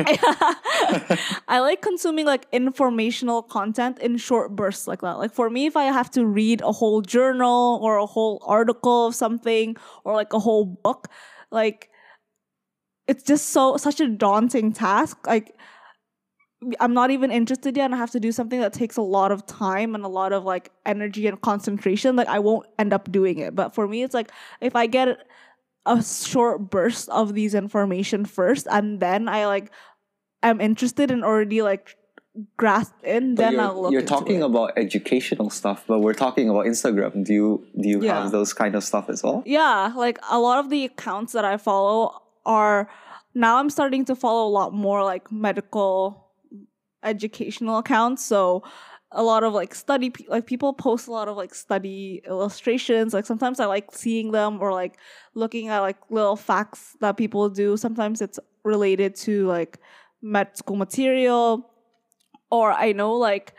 I 1.48 1.60
like 1.60 1.80
consuming 1.80 2.26
like 2.26 2.46
informational 2.52 3.42
content 3.42 3.98
in 4.00 4.16
short 4.16 4.54
bursts 4.54 4.86
like 4.86 5.00
that. 5.00 5.18
Like 5.18 5.32
for 5.32 5.48
me, 5.48 5.66
if 5.66 5.76
I 5.76 5.84
have 5.84 6.10
to 6.12 6.26
read 6.26 6.60
a 6.62 6.72
whole 6.72 7.00
journal 7.00 7.78
or 7.82 7.96
a 7.96 8.06
whole 8.06 8.42
article 8.44 9.06
of 9.06 9.14
something 9.14 9.76
or 10.04 10.14
like 10.14 10.32
a 10.32 10.38
whole 10.38 10.64
book, 10.66 11.08
like 11.50 11.90
it's 13.06 13.22
just 13.22 13.50
so 13.50 13.76
such 13.76 14.00
a 14.00 14.08
daunting 14.08 14.72
task. 14.72 15.26
Like 15.26 15.54
I'm 16.78 16.92
not 16.92 17.10
even 17.10 17.30
interested 17.30 17.76
yet 17.76 17.86
and 17.86 17.94
I 17.94 17.98
have 17.98 18.10
to 18.10 18.20
do 18.20 18.32
something 18.32 18.60
that 18.60 18.72
takes 18.74 18.96
a 18.98 19.02
lot 19.02 19.32
of 19.32 19.46
time 19.46 19.94
and 19.94 20.04
a 20.04 20.08
lot 20.08 20.32
of 20.32 20.44
like 20.44 20.70
energy 20.84 21.26
and 21.26 21.40
concentration. 21.40 22.16
Like 22.16 22.28
I 22.28 22.38
won't 22.38 22.66
end 22.78 22.92
up 22.92 23.10
doing 23.10 23.38
it. 23.38 23.54
But 23.54 23.74
for 23.74 23.88
me, 23.88 24.02
it's 24.02 24.12
like 24.14 24.30
if 24.60 24.76
I 24.76 24.86
get 24.86 25.26
a 25.86 26.02
short 26.02 26.70
burst 26.70 27.08
of 27.08 27.32
these 27.34 27.54
information 27.54 28.26
first 28.26 28.66
and 28.70 29.00
then 29.00 29.28
I 29.28 29.46
like 29.46 29.70
am 30.42 30.60
interested 30.60 31.10
and 31.10 31.24
already 31.24 31.62
like 31.62 31.96
grasped 32.58 33.02
in, 33.04 33.34
But 33.36 33.42
then 33.52 33.60
I'll 33.60 33.80
look 33.82 33.92
you're 33.92 34.02
talking 34.02 34.40
it. 34.40 34.44
about 34.44 34.72
educational 34.76 35.48
stuff, 35.48 35.84
but 35.88 36.00
we're 36.00 36.12
talking 36.14 36.50
about 36.50 36.66
Instagram. 36.66 37.24
Do 37.24 37.32
you 37.32 37.66
do 37.80 37.88
you 37.88 38.02
Yeah. 38.02 38.22
have 38.22 38.32
those 38.32 38.52
kind 38.52 38.74
of 38.74 38.84
stuff 38.84 39.08
as 39.08 39.22
well? 39.22 39.42
Yeah, 39.46 39.92
like 39.96 40.18
a 40.30 40.38
lot 40.38 40.58
of 40.58 40.68
the 40.68 40.84
accounts 40.84 41.32
that 41.32 41.46
I 41.46 41.56
follow 41.56 42.20
are 42.44 42.88
now 43.34 43.56
I'm 43.56 43.70
starting 43.70 44.04
to 44.06 44.14
follow 44.14 44.46
a 44.46 44.52
lot 44.52 44.74
more 44.74 45.02
like 45.02 45.32
medical 45.32 46.26
educational 47.02 47.78
accounts. 47.78 48.24
So 48.24 48.62
a 49.12 49.22
lot 49.22 49.42
of 49.42 49.52
like 49.52 49.74
study 49.74 50.12
like 50.28 50.46
people 50.46 50.72
post 50.72 51.08
a 51.08 51.10
lot 51.10 51.28
of 51.28 51.36
like 51.36 51.54
study 51.54 52.22
illustrations. 52.26 53.12
Like 53.12 53.26
sometimes 53.26 53.58
i 53.58 53.66
like 53.66 53.92
seeing 53.92 54.30
them 54.30 54.60
or 54.60 54.72
like 54.72 54.98
looking 55.34 55.68
at 55.68 55.80
like 55.80 55.98
little 56.10 56.36
facts 56.36 56.96
that 57.00 57.16
people 57.16 57.48
do. 57.48 57.76
Sometimes 57.76 58.20
it's 58.20 58.38
related 58.64 59.16
to 59.16 59.46
like 59.46 59.78
med 60.22 60.56
school 60.56 60.76
material. 60.76 61.70
Or 62.50 62.72
i 62.72 62.92
know 62.92 63.14
like 63.14 63.54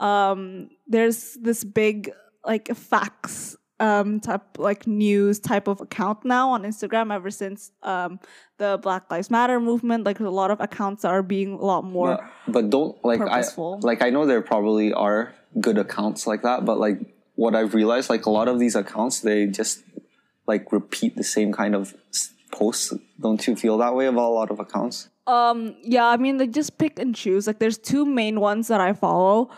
um 0.00 0.68
there's 0.86 1.36
this 1.40 1.64
big 1.64 2.10
like 2.44 2.68
facts 2.74 3.56
um 3.80 4.20
type 4.20 4.58
like 4.58 4.86
news 4.86 5.40
type 5.40 5.66
of 5.66 5.80
account 5.80 6.24
now 6.24 6.50
on 6.50 6.62
Instagram 6.62 7.12
ever 7.12 7.30
since 7.30 7.72
um 7.82 8.20
the 8.58 8.78
Black 8.80 9.10
Lives 9.10 9.30
Matter 9.30 9.58
movement. 9.58 10.04
Like 10.04 10.20
a 10.20 10.28
lot 10.28 10.50
of 10.50 10.60
accounts 10.60 11.04
are 11.04 11.22
being 11.22 11.54
a 11.54 11.64
lot 11.64 11.84
more 11.84 12.16
but, 12.46 12.52
but 12.52 12.70
don't 12.70 13.04
like 13.04 13.18
purposeful. 13.18 13.80
I 13.82 13.86
like 13.86 14.02
I 14.02 14.10
know 14.10 14.26
there 14.26 14.42
probably 14.42 14.92
are 14.92 15.34
good 15.60 15.78
accounts 15.78 16.26
like 16.26 16.42
that, 16.42 16.64
but 16.64 16.78
like 16.78 16.98
what 17.34 17.54
I've 17.54 17.74
realized, 17.74 18.10
like 18.10 18.26
a 18.26 18.30
lot 18.30 18.48
of 18.48 18.58
these 18.58 18.76
accounts, 18.76 19.20
they 19.20 19.46
just 19.46 19.82
like 20.46 20.70
repeat 20.72 21.16
the 21.16 21.24
same 21.24 21.52
kind 21.52 21.74
of 21.74 21.94
posts. 22.52 22.92
Don't 23.20 23.44
you 23.46 23.56
feel 23.56 23.78
that 23.78 23.94
way 23.94 24.06
about 24.06 24.28
a 24.28 24.34
lot 24.34 24.50
of 24.50 24.60
accounts? 24.60 25.08
Um, 25.26 25.76
yeah, 25.82 26.06
I 26.06 26.16
mean, 26.16 26.36
they 26.36 26.46
just 26.46 26.78
pick 26.78 26.98
and 26.98 27.14
choose. 27.14 27.46
Like, 27.46 27.58
there's 27.58 27.78
two 27.78 28.04
main 28.04 28.40
ones 28.40 28.68
that 28.68 28.80
I 28.80 28.92
follow, 28.92 29.50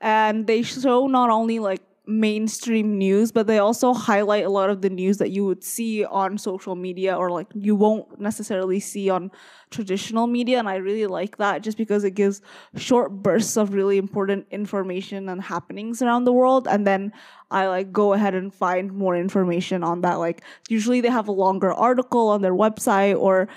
and 0.00 0.46
they 0.46 0.62
show 0.62 1.06
not 1.06 1.30
only 1.30 1.58
like 1.58 1.80
mainstream 2.04 2.98
news, 2.98 3.30
but 3.30 3.46
they 3.46 3.58
also 3.58 3.94
highlight 3.94 4.44
a 4.44 4.48
lot 4.50 4.68
of 4.70 4.82
the 4.82 4.90
news 4.90 5.18
that 5.18 5.30
you 5.30 5.44
would 5.44 5.62
see 5.62 6.04
on 6.04 6.36
social 6.36 6.74
media 6.74 7.16
or 7.16 7.30
like 7.30 7.46
you 7.54 7.76
won't 7.76 8.20
necessarily 8.20 8.80
see 8.80 9.08
on 9.08 9.30
traditional 9.70 10.26
media. 10.26 10.58
And 10.58 10.68
I 10.68 10.76
really 10.76 11.06
like 11.06 11.36
that 11.36 11.62
just 11.62 11.78
because 11.78 12.02
it 12.02 12.12
gives 12.12 12.42
short 12.76 13.12
bursts 13.22 13.56
of 13.56 13.72
really 13.72 13.98
important 13.98 14.46
information 14.50 15.28
and 15.28 15.40
happenings 15.40 16.02
around 16.02 16.24
the 16.24 16.32
world. 16.32 16.66
And 16.66 16.84
then 16.84 17.12
I 17.52 17.68
like 17.68 17.92
go 17.92 18.14
ahead 18.14 18.34
and 18.34 18.52
find 18.52 18.92
more 18.92 19.16
information 19.16 19.84
on 19.84 20.00
that. 20.00 20.14
Like, 20.14 20.42
usually 20.68 21.00
they 21.00 21.10
have 21.10 21.28
a 21.28 21.32
longer 21.32 21.72
article 21.72 22.28
on 22.28 22.42
their 22.42 22.54
website 22.54 23.16
or 23.16 23.48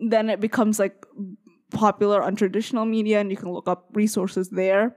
then 0.00 0.28
it 0.30 0.40
becomes 0.40 0.80
like 0.80 1.06
popular 1.70 2.22
on 2.22 2.34
traditional 2.34 2.84
media 2.84 3.20
and 3.20 3.30
you 3.30 3.36
can 3.36 3.52
look 3.52 3.68
up 3.68 3.86
resources 3.92 4.50
there. 4.50 4.96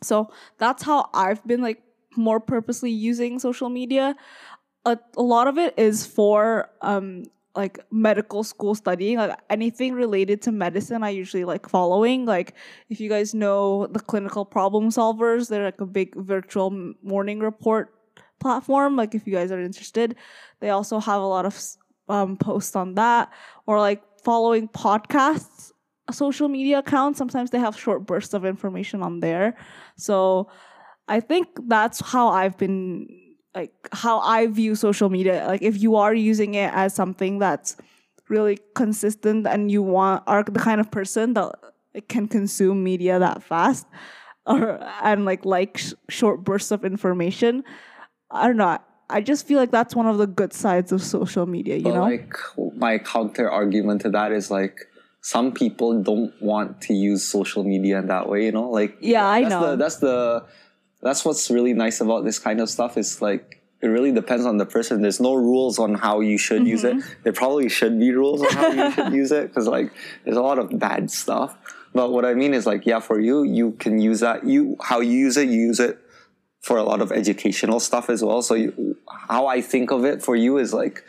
So 0.00 0.30
that's 0.58 0.84
how 0.84 1.10
I've 1.12 1.44
been 1.44 1.60
like 1.60 1.82
more 2.16 2.40
purposely 2.40 2.90
using 2.90 3.38
social 3.38 3.68
media. 3.68 4.16
A, 4.84 4.98
a 5.16 5.22
lot 5.22 5.48
of 5.48 5.58
it 5.58 5.74
is 5.76 6.06
for 6.06 6.70
um 6.80 7.24
like 7.58 7.80
medical 7.90 8.44
school 8.44 8.74
studying, 8.74 9.18
like 9.18 9.36
anything 9.50 9.92
related 9.92 10.40
to 10.42 10.52
medicine, 10.52 11.02
I 11.02 11.10
usually 11.10 11.44
like 11.44 11.68
following. 11.68 12.24
Like, 12.24 12.54
if 12.88 13.00
you 13.00 13.08
guys 13.08 13.34
know 13.34 13.88
the 13.88 13.98
clinical 13.98 14.44
problem 14.44 14.90
solvers, 14.90 15.48
they're 15.48 15.64
like 15.64 15.80
a 15.80 15.86
big 15.86 16.14
virtual 16.14 16.70
morning 17.02 17.40
report 17.40 17.92
platform. 18.38 18.94
Like, 18.94 19.12
if 19.16 19.26
you 19.26 19.32
guys 19.32 19.50
are 19.50 19.60
interested, 19.60 20.14
they 20.60 20.70
also 20.70 21.00
have 21.00 21.20
a 21.20 21.26
lot 21.26 21.46
of 21.46 21.60
um, 22.08 22.36
posts 22.36 22.76
on 22.76 22.94
that 22.94 23.32
or 23.66 23.78
like 23.80 24.02
following 24.22 24.68
podcasts 24.68 25.72
social 26.10 26.48
media 26.48 26.78
accounts 26.78 27.18
sometimes 27.18 27.50
they 27.50 27.58
have 27.58 27.78
short 27.78 28.06
bursts 28.06 28.32
of 28.32 28.46
information 28.46 29.02
on 29.02 29.20
there 29.20 29.54
so 29.96 30.48
i 31.08 31.20
think 31.20 31.48
that's 31.66 32.00
how 32.00 32.28
i've 32.28 32.56
been 32.58 33.08
like 33.54 33.72
how 33.92 34.20
i 34.20 34.46
view 34.46 34.74
social 34.74 35.08
media 35.08 35.44
like 35.46 35.62
if 35.62 35.80
you 35.80 35.96
are 35.96 36.14
using 36.14 36.54
it 36.54 36.72
as 36.74 36.94
something 36.94 37.38
that's 37.38 37.76
really 38.28 38.58
consistent 38.74 39.46
and 39.46 39.70
you 39.70 39.82
want 39.82 40.22
are 40.26 40.42
the 40.42 40.60
kind 40.60 40.80
of 40.80 40.90
person 40.90 41.34
that 41.34 41.54
can 42.08 42.28
consume 42.28 42.84
media 42.84 43.18
that 43.18 43.42
fast 43.42 43.86
or 44.46 44.78
and 45.02 45.24
like 45.24 45.44
like 45.44 45.78
sh- 45.78 45.94
short 46.08 46.44
bursts 46.44 46.70
of 46.70 46.84
information 46.84 47.64
i 48.30 48.46
don't 48.46 48.56
know 48.56 48.78
I 49.10 49.20
just 49.22 49.46
feel 49.46 49.58
like 49.58 49.70
that's 49.70 49.96
one 49.96 50.06
of 50.06 50.18
the 50.18 50.26
good 50.26 50.52
sides 50.52 50.92
of 50.92 51.02
social 51.02 51.46
media, 51.46 51.76
you 51.76 51.84
But 51.84 51.94
know? 51.94 52.02
like 52.02 52.36
my 52.76 52.98
counter 52.98 53.50
argument 53.50 54.02
to 54.02 54.10
that 54.10 54.32
is 54.32 54.50
like 54.50 54.80
some 55.22 55.52
people 55.52 56.02
don't 56.02 56.32
want 56.42 56.80
to 56.82 56.94
use 56.94 57.24
social 57.24 57.64
media 57.64 57.98
in 57.98 58.08
that 58.08 58.28
way, 58.28 58.44
you 58.44 58.52
know? 58.52 58.68
Like 58.68 58.98
Yeah, 59.00 59.26
I 59.26 59.42
that's 59.42 59.50
know. 59.50 59.70
The, 59.70 59.76
that's 59.76 59.96
the 59.96 60.44
that's 61.02 61.24
what's 61.24 61.50
really 61.50 61.74
nice 61.74 62.00
about 62.00 62.24
this 62.24 62.38
kind 62.38 62.60
of 62.60 62.68
stuff 62.68 62.96
is 62.96 63.22
like 63.22 63.62
it 63.80 63.86
really 63.86 64.10
depends 64.10 64.44
on 64.44 64.56
the 64.56 64.66
person. 64.66 65.02
There's 65.02 65.20
no 65.20 65.34
rules 65.34 65.78
on 65.78 65.94
how 65.94 66.20
you 66.20 66.36
should 66.36 66.66
use 66.66 66.82
it. 66.82 66.96
Mm-hmm. 66.96 67.22
There 67.22 67.32
probably 67.32 67.68
should 67.68 67.98
be 67.98 68.10
rules 68.10 68.42
on 68.42 68.50
how 68.50 68.68
you 68.72 68.92
should 68.94 69.12
use 69.12 69.30
it 69.30 69.48
because 69.48 69.68
like 69.68 69.92
there's 70.24 70.36
a 70.36 70.42
lot 70.42 70.58
of 70.58 70.76
bad 70.78 71.10
stuff. 71.10 71.56
But 71.94 72.10
what 72.10 72.24
I 72.24 72.34
mean 72.34 72.54
is 72.54 72.66
like 72.66 72.86
yeah, 72.86 73.00
for 73.00 73.20
you, 73.20 73.44
you 73.44 73.72
can 73.72 74.00
use 74.00 74.20
that. 74.20 74.44
You 74.44 74.76
how 74.82 75.00
you 75.00 75.12
use 75.12 75.36
it, 75.36 75.48
you 75.48 75.60
use 75.60 75.80
it 75.80 75.98
for 76.60 76.76
a 76.76 76.82
lot 76.82 77.00
of 77.00 77.12
educational 77.12 77.78
stuff 77.78 78.10
as 78.10 78.22
well. 78.22 78.42
So 78.42 78.54
you, 78.54 78.96
how 79.28 79.46
I 79.46 79.60
think 79.60 79.90
of 79.92 80.04
it 80.04 80.22
for 80.22 80.34
you 80.34 80.58
is 80.58 80.74
like 80.74 81.04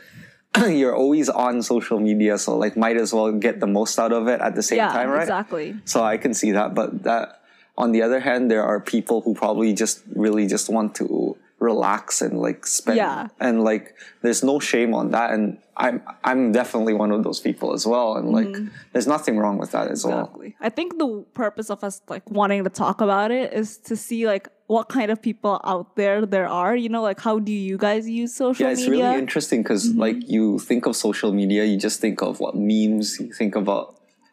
you're 0.67 0.95
always 0.95 1.27
on 1.27 1.61
social 1.63 1.99
media, 1.99 2.37
so 2.37 2.57
like 2.57 2.77
might 2.77 2.97
as 2.97 3.13
well 3.13 3.31
get 3.31 3.59
the 3.59 3.67
most 3.67 3.97
out 3.97 4.13
of 4.13 4.27
it 4.27 4.41
at 4.41 4.55
the 4.55 4.63
same 4.63 4.77
yeah, 4.77 4.89
time, 4.89 5.09
right? 5.09 5.21
exactly. 5.21 5.75
So 5.85 6.03
I 6.03 6.17
can 6.17 6.33
see 6.33 6.51
that, 6.51 6.75
but 6.75 7.03
that 7.03 7.38
on 7.83 7.91
the 7.95 8.01
other 8.07 8.19
hand, 8.27 8.41
there 8.51 8.63
are 8.63 8.79
people 8.95 9.17
who 9.23 9.31
probably 9.43 9.71
just 9.83 9.95
really 10.25 10.45
just 10.55 10.67
want 10.75 10.89
to 11.01 11.05
relax 11.59 12.21
and 12.25 12.33
like 12.47 12.65
spend 12.65 12.95
Yeah. 12.97 13.27
and 13.45 13.55
like 13.69 13.85
there's 14.23 14.43
no 14.51 14.55
shame 14.71 14.91
on 14.99 15.05
that 15.15 15.27
and 15.35 15.43
I'm 15.75 15.97
I'm 16.23 16.41
definitely 16.59 16.93
one 17.03 17.11
of 17.17 17.21
those 17.27 17.39
people 17.47 17.73
as 17.77 17.83
well 17.85 18.09
and 18.17 18.25
like 18.39 18.53
there's 18.93 19.07
nothing 19.15 19.35
wrong 19.41 19.57
with 19.57 19.71
that 19.75 19.87
as 19.95 20.05
well. 20.05 20.21
Exactly. 20.25 20.55
I 20.67 20.69
think 20.77 20.97
the 21.03 21.09
purpose 21.43 21.69
of 21.69 21.83
us 21.83 21.95
like 22.13 22.25
wanting 22.39 22.63
to 22.63 22.69
talk 22.83 22.97
about 23.07 23.29
it 23.39 23.51
is 23.61 23.69
to 23.89 23.93
see 23.97 24.21
like 24.33 24.47
what 24.67 24.85
kind 24.97 25.09
of 25.13 25.17
people 25.29 25.59
out 25.73 25.87
there 25.97 26.25
there 26.25 26.47
are. 26.47 26.75
You 26.83 26.89
know, 26.93 27.01
like 27.11 27.19
how 27.27 27.39
do 27.39 27.51
you 27.69 27.77
guys 27.77 28.07
use 28.07 28.31
social 28.35 28.63
media? 28.65 28.67
Yeah, 28.67 28.71
it's 28.79 28.87
media? 28.89 29.05
really 29.07 29.19
interesting 29.25 29.59
because 29.63 29.83
Mm-hmm. 29.89 29.99
like 30.05 30.19
you 30.35 30.59
think 30.69 30.85
of 30.89 30.95
social 30.95 31.31
media, 31.41 31.61
you 31.71 31.77
just 31.77 31.99
think 31.99 32.21
of 32.21 32.39
what 32.39 32.53
memes, 32.55 33.19
you 33.19 33.33
think 33.33 33.53
about 33.63 33.85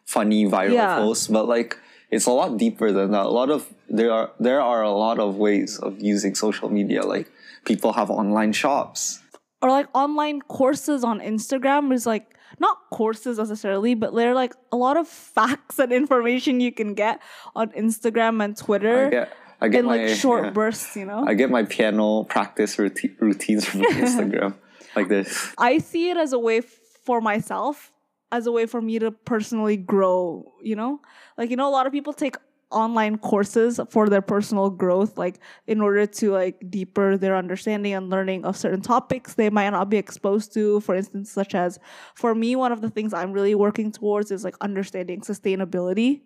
funny 0.05 0.45
viral 0.45 0.73
Yeah. 0.79 0.95
posts, 1.03 1.27
but 1.27 1.45
like 1.57 1.71
it's 2.09 2.25
a 2.25 2.31
lot 2.31 2.57
deeper 2.57 2.91
than 2.91 3.11
that. 3.11 3.25
A 3.25 3.29
lot 3.29 3.49
of 3.49 3.67
there 3.89 4.11
are 4.11 4.31
there 4.39 4.61
are 4.61 4.81
a 4.81 4.91
lot 4.91 5.19
of 5.19 5.35
ways 5.35 5.79
of 5.79 6.01
using 6.01 6.35
social 6.35 6.69
media. 6.69 7.03
Like 7.03 7.29
people 7.65 7.93
have 7.93 8.09
online 8.09 8.53
shops. 8.53 9.21
or 9.61 9.69
like 9.69 9.87
online 9.93 10.41
courses 10.41 11.03
on 11.03 11.19
Instagram 11.19 11.91
is 11.91 12.05
like 12.05 12.35
not 12.59 12.77
courses 12.91 13.37
necessarily, 13.37 13.93
but 13.93 14.15
they're 14.15 14.33
like 14.33 14.53
a 14.71 14.77
lot 14.77 14.97
of 14.97 15.07
facts 15.07 15.79
and 15.79 15.91
information 15.91 16.59
you 16.59 16.71
can 16.71 16.93
get 16.93 17.21
on 17.55 17.69
Instagram 17.71 18.43
and 18.43 18.55
Twitter 18.57 19.07
I 19.07 19.09
get 19.09 19.33
I 19.59 19.67
get 19.69 19.79
in 19.79 19.85
my 19.85 20.05
like 20.05 20.15
short 20.15 20.45
yeah. 20.45 20.49
bursts, 20.51 20.95
you 20.95 21.05
know? 21.05 21.25
I 21.27 21.33
get 21.33 21.49
my 21.49 21.63
piano 21.63 22.23
practice 22.23 22.77
routine, 22.77 23.15
routines 23.19 23.65
from 23.65 23.81
Instagram 24.05 24.53
like 24.95 25.07
this. 25.07 25.53
I 25.57 25.79
see 25.79 26.09
it 26.09 26.17
as 26.17 26.31
a 26.33 26.39
way 26.39 26.59
f- 26.59 26.65
for 27.05 27.21
myself, 27.21 27.91
as 28.31 28.47
a 28.47 28.51
way 28.51 28.65
for 28.65 28.81
me 28.81 28.99
to 28.99 29.11
personally 29.11 29.77
grow, 29.77 30.53
you 30.61 30.75
know? 30.75 31.01
Like, 31.37 31.49
you 31.49 31.55
know, 31.55 31.67
a 31.67 31.71
lot 31.71 31.87
of 31.87 31.93
people 31.93 32.13
take 32.13 32.35
online 32.69 33.17
courses 33.17 33.79
for 33.89 34.09
their 34.09 34.21
personal 34.21 34.69
growth, 34.69 35.17
like 35.17 35.39
in 35.67 35.79
order 35.79 36.05
to 36.05 36.31
like 36.31 36.61
deeper 36.69 37.17
their 37.17 37.37
understanding 37.37 37.93
and 37.93 38.09
learning 38.09 38.43
of 38.43 38.57
certain 38.57 38.81
topics 38.81 39.35
they 39.35 39.49
might 39.49 39.69
not 39.69 39.89
be 39.89 39.97
exposed 39.97 40.53
to. 40.53 40.81
For 40.81 40.95
instance, 40.95 41.31
such 41.31 41.55
as 41.55 41.79
for 42.15 42.35
me, 42.35 42.55
one 42.55 42.71
of 42.71 42.81
the 42.81 42.89
things 42.89 43.13
I'm 43.13 43.31
really 43.31 43.55
working 43.55 43.91
towards 43.91 44.31
is 44.31 44.43
like 44.43 44.55
understanding 44.61 45.21
sustainability. 45.21 46.23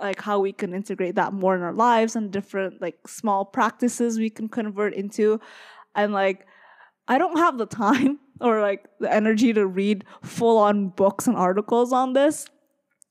Like 0.00 0.20
how 0.20 0.38
we 0.38 0.52
can 0.52 0.74
integrate 0.74 1.16
that 1.16 1.32
more 1.32 1.56
in 1.56 1.62
our 1.62 1.72
lives 1.72 2.14
and 2.14 2.30
different 2.30 2.80
like 2.80 3.08
small 3.08 3.44
practices 3.44 4.16
we 4.16 4.30
can 4.30 4.48
convert 4.48 4.94
into. 4.94 5.40
And 5.96 6.12
like 6.12 6.46
I 7.08 7.18
don't 7.18 7.38
have 7.38 7.58
the 7.58 7.66
time 7.66 8.20
or 8.40 8.60
like 8.60 8.86
the 9.00 9.12
energy 9.12 9.52
to 9.52 9.66
read 9.66 10.04
full 10.22 10.58
on 10.58 10.90
books 10.90 11.26
and 11.26 11.36
articles 11.36 11.92
on 11.92 12.12
this 12.12 12.46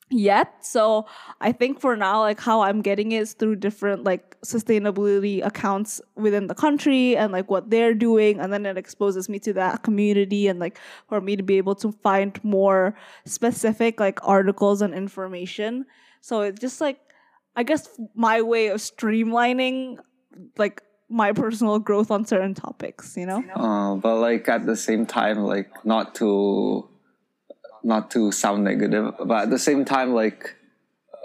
yet. 0.10 0.66
So 0.66 1.06
I 1.42 1.52
think 1.52 1.80
for 1.80 1.96
now, 1.96 2.22
like 2.22 2.40
how 2.40 2.62
I'm 2.62 2.82
getting 2.82 3.12
is 3.12 3.34
through 3.34 3.58
different 3.58 4.04
like 4.04 4.40
sustainability 4.42 5.46
accounts 5.46 6.00
within 6.16 6.48
the 6.48 6.56
country 6.56 7.18
and 7.18 7.34
like 7.34 7.50
what 7.50 7.70
they're 7.70 7.94
doing. 7.94 8.40
And 8.40 8.54
then 8.54 8.66
it 8.66 8.78
exposes 8.78 9.28
me 9.28 9.40
to 9.40 9.54
that 9.54 9.84
community 9.84 10.48
and 10.48 10.60
like 10.60 10.80
for 11.10 11.20
me 11.20 11.36
to 11.36 11.44
be 11.44 11.58
able 11.58 11.76
to 11.76 11.92
find 11.92 12.42
more 12.44 12.96
specific 13.26 14.00
like 14.00 14.20
articles 14.24 14.82
and 14.82 14.94
information. 14.94 15.86
So 16.22 16.42
it's 16.42 16.60
just 16.60 16.80
like, 16.80 17.00
I 17.56 17.64
guess 17.64 17.90
my 18.16 18.42
way 18.42 18.68
of 18.68 18.80
streamlining 18.80 19.98
like 20.58 20.84
my 21.10 21.32
personal 21.32 21.80
growth 21.80 22.12
on 22.12 22.26
certain 22.26 22.54
topics, 22.54 23.16
you 23.18 23.26
know? 23.26 23.44
Uh, 23.56 23.96
but 23.96 24.18
like 24.18 24.48
at 24.50 24.66
the 24.66 24.76
same 24.76 25.06
time, 25.06 25.40
like 25.40 25.70
not 25.86 26.16
to 26.16 26.88
not 27.84 28.12
to 28.12 28.32
sound 28.32 28.64
negative, 28.64 29.14
but 29.26 29.44
at 29.44 29.50
the 29.50 29.60
same 29.60 29.86
time, 29.86 30.14
like 30.14 30.56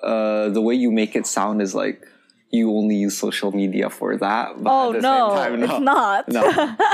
uh, 0.02 0.48
the 0.50 0.60
way 0.60 0.74
you 0.74 0.90
make 0.92 1.16
it 1.16 1.26
sound 1.26 1.60
is 1.62 1.74
like 1.74 2.04
you 2.50 2.70
only 2.70 2.96
use 2.96 3.16
social 3.16 3.50
media 3.50 3.88
for 3.88 4.16
that. 4.18 4.62
But 4.62 4.70
Oh 4.70 4.88
at 4.90 4.96
the 4.96 5.00
no, 5.00 5.28
same 5.30 5.36
time, 5.38 5.62
it's 5.64 5.80
not. 5.92 6.28
no. 6.28 6.46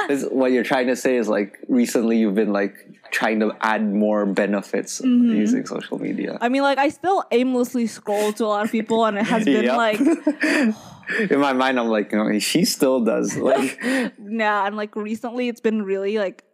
It's- 0.04 0.24
what 0.30 0.52
you're 0.52 0.64
trying 0.64 0.86
to 0.86 0.96
say 0.96 1.16
is 1.16 1.28
like 1.28 1.58
recently 1.68 2.16
you've 2.18 2.36
been 2.36 2.52
like 2.52 2.74
trying 3.10 3.40
to 3.40 3.52
add 3.60 3.82
more 3.92 4.24
benefits 4.24 5.00
Mm-hmm. 5.00 5.34
using 5.36 5.66
social 5.66 5.98
media. 5.98 6.38
I 6.40 6.48
mean, 6.48 6.62
like 6.62 6.78
I 6.78 6.88
still 6.90 7.24
aimlessly 7.32 7.86
scroll 7.86 8.32
to 8.34 8.44
a 8.44 8.46
lot 8.46 8.64
of 8.64 8.70
people, 8.72 9.04
and 9.04 9.18
it 9.18 9.24
has 9.26 9.44
been 9.56 9.64
Yep. 9.64 9.76
like, 9.76 10.00
In 11.30 11.40
my 11.40 11.52
mind, 11.52 11.78
I'm 11.80 11.88
like, 11.88 12.12
you 12.12 12.18
know, 12.18 12.38
she 12.38 12.64
still 12.64 13.00
does. 13.04 13.36
Like, 13.36 13.78
nah. 14.18 14.66
And 14.66 14.76
like 14.76 14.94
recently, 14.96 15.48
it's 15.48 15.60
been 15.60 15.82
really 15.82 16.18
like, 16.18 16.44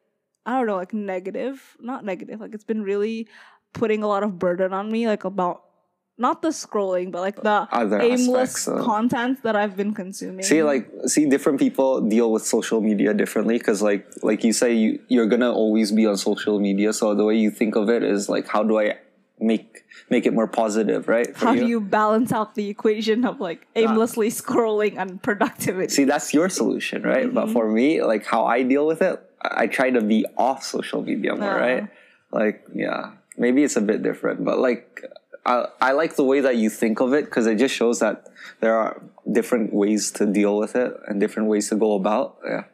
I 0.46 0.58
don't 0.58 0.66
know, 0.66 0.76
like 0.76 0.92
negative, 0.94 1.76
not 1.80 2.04
negative. 2.04 2.40
Like 2.40 2.54
it's 2.54 2.64
been 2.64 2.82
really 2.82 3.28
putting 3.72 4.02
a 4.02 4.06
lot 4.06 4.22
of 4.22 4.38
burden 4.38 4.72
on 4.72 4.90
me, 4.90 5.06
like 5.06 5.24
about 5.24 5.62
not 6.16 6.42
the 6.42 6.50
scrolling, 6.50 7.10
but 7.10 7.20
like 7.22 7.42
the 7.42 7.66
Other 7.72 8.00
aimless 8.00 8.68
of- 8.68 8.84
content 8.84 9.42
that 9.42 9.56
I've 9.56 9.76
been 9.76 9.92
consuming. 9.94 10.44
see, 10.44 10.62
like, 10.62 10.88
see, 11.06 11.26
different 11.28 11.58
people 11.58 12.00
deal 12.02 12.30
with 12.30 12.46
social 12.46 12.80
media 12.80 13.12
differently 13.14 13.58
because, 13.58 13.82
like, 13.82 14.06
like 14.22 14.44
you 14.44 14.52
say, 14.52 14.72
you 14.74 15.00
you're 15.08 15.26
gonna 15.26 15.50
always 15.50 15.90
be 15.90 16.06
on 16.06 16.16
social 16.16 16.60
media. 16.60 16.92
So 16.92 17.16
the 17.16 17.24
way 17.24 17.34
you 17.36 17.50
think 17.50 17.74
of 17.74 17.90
it 17.90 18.04
is 18.04 18.28
like, 18.28 18.46
how 18.46 18.62
do 18.62 18.78
I 18.78 18.98
make 19.46 19.84
make 20.10 20.26
it 20.26 20.32
more 20.34 20.46
positive, 20.48 21.08
right? 21.08 21.30
for 21.36 21.46
how 21.46 21.54
do 21.54 21.66
you 21.66 21.80
balance 21.80 22.30
out 22.32 22.54
the 22.54 22.68
equation 22.68 23.24
of 23.24 23.40
like 23.40 23.66
aimlessly 23.76 24.28
scrolling 24.30 24.96
and 24.98 25.22
productivity? 25.22 25.88
see 25.88 26.04
that's 26.04 26.32
your 26.34 26.48
solution 26.48 27.02
right 27.02 27.32
but 27.32 27.46
for 27.50 27.64
me 27.70 28.02
like 28.02 28.24
how 28.26 28.44
i 28.44 28.62
deal 28.62 28.86
with 28.86 29.00
it 29.02 29.16
i 29.42 29.66
try 29.66 29.88
to 29.90 30.00
be 30.00 30.24
off 30.36 30.62
social 30.62 31.00
media 31.02 31.34
more 31.34 31.50
Uh. 31.56 31.66
right 31.66 31.84
like 32.32 32.64
yeah 32.74 33.12
maybe 33.36 33.62
it's 33.66 33.76
a 33.76 33.80
bit 33.90 34.02
different 34.02 34.44
but 34.44 34.58
like 34.58 34.86
I, 35.46 35.66
I 35.80 35.92
like 35.92 36.16
the 36.16 36.24
way 36.24 36.40
that 36.40 36.56
you 36.56 36.70
think 36.70 37.00
of 37.00 37.12
it 37.12 37.26
because 37.26 37.46
it 37.46 37.56
just 37.56 37.74
shows 37.74 38.00
that 38.00 38.28
there 38.60 38.74
are 38.76 39.02
different 39.30 39.72
ways 39.74 40.10
to 40.12 40.26
deal 40.26 40.58
with 40.58 40.74
it 40.76 40.94
and 41.06 41.20
different 41.20 41.48
ways 41.48 41.68
to 41.70 41.76
go 41.76 41.94
about 41.94 42.38
yeah. 42.46 42.64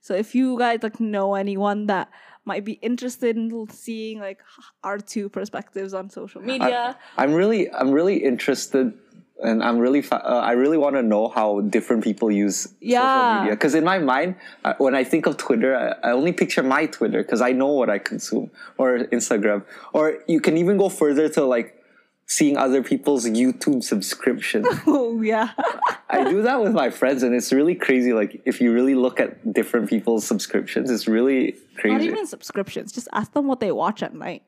So 0.00 0.14
if 0.14 0.34
you 0.34 0.58
guys 0.58 0.82
like 0.82 0.98
know 1.00 1.34
anyone 1.34 1.86
that 1.86 2.10
might 2.44 2.64
be 2.64 2.72
interested 2.80 3.36
in 3.36 3.68
seeing 3.70 4.18
like 4.18 4.40
our 4.82 4.98
two 4.98 5.28
perspectives 5.28 5.92
on 5.94 6.08
social 6.10 6.40
media, 6.40 6.96
I, 7.16 7.24
am 7.24 7.34
really 7.34 7.70
i'm 7.72 7.90
really 7.92 8.16
interested 8.16 8.94
and 9.42 9.62
i'm 9.62 9.78
really 9.78 10.02
fa- 10.02 10.24
uh, 10.24 10.40
i 10.40 10.52
really 10.52 10.76
want 10.78 10.96
to 10.96 11.02
know 11.02 11.28
how 11.28 11.60
different 11.60 12.02
people 12.04 12.30
use 12.30 12.62
social 12.62 12.76
Yeah. 12.80 13.38
media 13.40 13.54
because 13.56 13.74
in 13.74 13.84
my 13.84 13.98
mind 13.98 14.36
uh, 14.64 14.74
when 14.78 14.94
i 14.94 15.04
think 15.04 15.26
of 15.26 15.36
twitter 15.36 15.76
i, 15.76 16.08
I 16.08 16.12
only 16.12 16.32
picture 16.32 16.62
my 16.62 16.86
twitter 16.86 17.22
because 17.22 17.40
i 17.40 17.52
know 17.52 17.68
what 17.68 17.88
i 17.90 17.98
consume 17.98 18.50
or 18.78 18.98
instagram. 19.12 19.64
Or 19.92 20.18
you 20.26 20.40
can 20.40 20.56
even 20.56 20.76
go 20.76 20.88
further 20.88 21.28
to 21.30 21.44
like 21.44 21.79
seeing 22.30 22.56
other 22.56 22.80
people's 22.80 23.26
youtube 23.26 23.82
subscription 23.82 24.64
oh 24.86 25.20
yeah, 25.20 25.50
i 26.08 26.22
do 26.30 26.42
that 26.42 26.62
with 26.62 26.72
my 26.72 26.88
friends 26.88 27.24
and 27.24 27.34
it's 27.34 27.52
really 27.52 27.74
crazy 27.74 28.12
like 28.12 28.40
if 28.46 28.60
you 28.60 28.72
really 28.72 28.94
look 28.94 29.18
at 29.18 29.52
different 29.52 29.90
people's 29.90 30.24
subscriptions 30.24 30.92
it's 30.92 31.08
really 31.08 31.56
crazy. 31.76 31.92
not 31.92 32.02
even 32.02 32.26
subscriptions. 32.26 32.92
Just 32.92 33.08
ask 33.12 33.32
them 33.32 33.48
what 33.48 33.58
they 33.58 33.72
watch 33.72 34.00
at 34.04 34.14
night. 34.14 34.44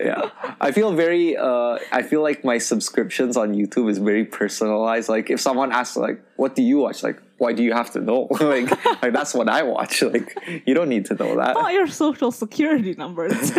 yeah 0.00 0.30
i 0.60 0.72
feel 0.72 0.92
very 0.92 1.36
uh 1.36 1.78
i 1.92 2.02
feel 2.02 2.20
like 2.20 2.44
my 2.44 2.58
subscriptions 2.58 3.36
on 3.36 3.54
youtube 3.54 3.88
is 3.88 3.98
very 3.98 4.24
personalized 4.24 5.08
like 5.08 5.30
if 5.30 5.40
someone 5.40 5.70
asks 5.70 5.96
like 5.96 6.20
what 6.34 6.56
do 6.56 6.62
you 6.62 6.78
watch 6.78 7.04
like 7.04 7.22
why 7.38 7.52
do 7.52 7.62
you 7.62 7.72
have 7.72 7.92
to 7.92 8.00
know 8.00 8.26
like 8.40 8.68
like 9.02 9.12
that's 9.12 9.34
what 9.34 9.48
i 9.48 9.62
watch 9.62 10.02
like 10.14 10.36
you 10.66 10.74
don't 10.74 10.88
need 10.88 11.04
to 11.04 11.14
know 11.14 11.36
that 11.36 11.54
Not 11.54 11.72
your 11.72 11.86
social 11.86 12.32
security 12.32 12.94
numbers. 12.94 13.52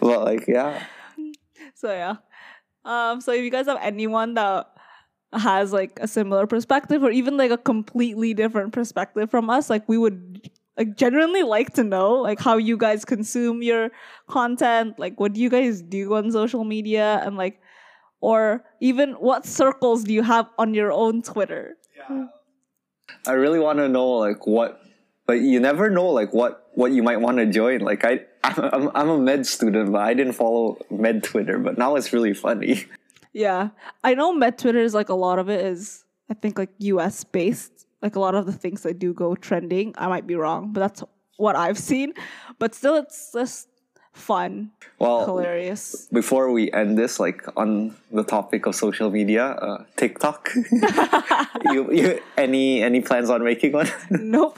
but 0.00 0.24
like 0.24 0.48
yeah 0.48 0.82
so 1.74 1.90
yeah. 1.92 2.16
Um. 2.84 3.20
So 3.20 3.32
if 3.32 3.42
you 3.42 3.50
guys 3.50 3.66
have 3.66 3.78
anyone 3.80 4.34
that 4.34 4.68
has 5.32 5.72
like 5.72 5.98
a 6.00 6.08
similar 6.08 6.46
perspective 6.46 7.02
or 7.02 7.10
even 7.10 7.36
like 7.36 7.50
a 7.50 7.56
completely 7.58 8.34
different 8.34 8.72
perspective 8.72 9.30
from 9.30 9.48
us, 9.50 9.70
like 9.70 9.88
we 9.88 9.98
would 9.98 10.50
like 10.76 10.96
genuinely 10.96 11.42
like 11.42 11.74
to 11.74 11.84
know 11.84 12.14
like 12.14 12.40
how 12.40 12.56
you 12.56 12.76
guys 12.76 13.04
consume 13.04 13.62
your 13.62 13.90
content, 14.28 14.98
like 14.98 15.18
what 15.20 15.32
do 15.32 15.40
you 15.40 15.50
guys 15.50 15.82
do 15.82 16.14
on 16.14 16.30
social 16.32 16.64
media 16.64 17.22
and 17.24 17.36
like 17.36 17.60
or 18.20 18.64
even 18.80 19.12
what 19.14 19.44
circles 19.44 20.04
do 20.04 20.12
you 20.12 20.22
have 20.22 20.48
on 20.58 20.74
your 20.74 20.92
own 20.92 21.22
Twitter? 21.22 21.76
Yeah. 21.98 22.26
i 23.28 23.32
really 23.32 23.58
want 23.58 23.78
to 23.78 23.88
know 23.88 24.08
like 24.18 24.46
what 24.46 24.80
but 25.32 25.40
you 25.40 25.60
never 25.60 25.88
know 25.98 26.08
like 26.20 26.34
what 26.40 26.68
what 26.74 26.92
you 26.92 27.02
might 27.02 27.20
want 27.26 27.38
to 27.42 27.46
join 27.46 27.80
like 27.80 28.04
i 28.04 28.20
I'm, 28.44 28.90
I'm 28.94 29.08
a 29.08 29.18
med 29.18 29.46
student 29.46 29.92
but 29.92 30.02
i 30.02 30.14
didn't 30.14 30.34
follow 30.34 30.64
med 30.90 31.22
twitter 31.22 31.58
but 31.58 31.78
now 31.84 31.96
it's 31.96 32.12
really 32.12 32.34
funny 32.34 32.84
Yeah. 33.32 33.70
I 34.04 34.14
know 34.14 34.32
med 34.32 34.58
Twitter 34.58 34.80
is 34.80 34.94
like 34.94 35.08
a 35.08 35.14
lot 35.14 35.38
of 35.38 35.48
it 35.48 35.64
is 35.64 36.04
I 36.30 36.34
think 36.34 36.58
like 36.58 36.70
US 36.78 37.24
based. 37.24 37.86
Like 38.00 38.16
a 38.16 38.20
lot 38.20 38.34
of 38.34 38.46
the 38.46 38.52
things 38.52 38.82
that 38.82 38.98
do 38.98 39.12
go 39.14 39.34
trending. 39.34 39.94
I 39.96 40.08
might 40.08 40.26
be 40.26 40.34
wrong, 40.34 40.72
but 40.72 40.80
that's 40.80 41.04
what 41.36 41.56
I've 41.56 41.78
seen. 41.78 42.14
But 42.58 42.74
still 42.74 42.96
it's 42.96 43.30
just 43.32 43.68
fun, 44.12 44.70
well 44.98 45.24
hilarious. 45.24 46.08
before 46.12 46.52
we 46.52 46.70
end 46.72 46.98
this, 46.98 47.18
like 47.18 47.44
on 47.56 47.96
the 48.10 48.24
topic 48.24 48.66
of 48.66 48.74
social 48.74 49.10
media, 49.10 49.44
uh, 49.46 49.84
TikTok. 49.96 50.50
you, 51.72 51.92
you 51.92 52.20
any 52.36 52.82
any 52.82 53.00
plans 53.00 53.30
on 53.30 53.42
making 53.42 53.72
one? 53.72 53.88
nope. 54.10 54.56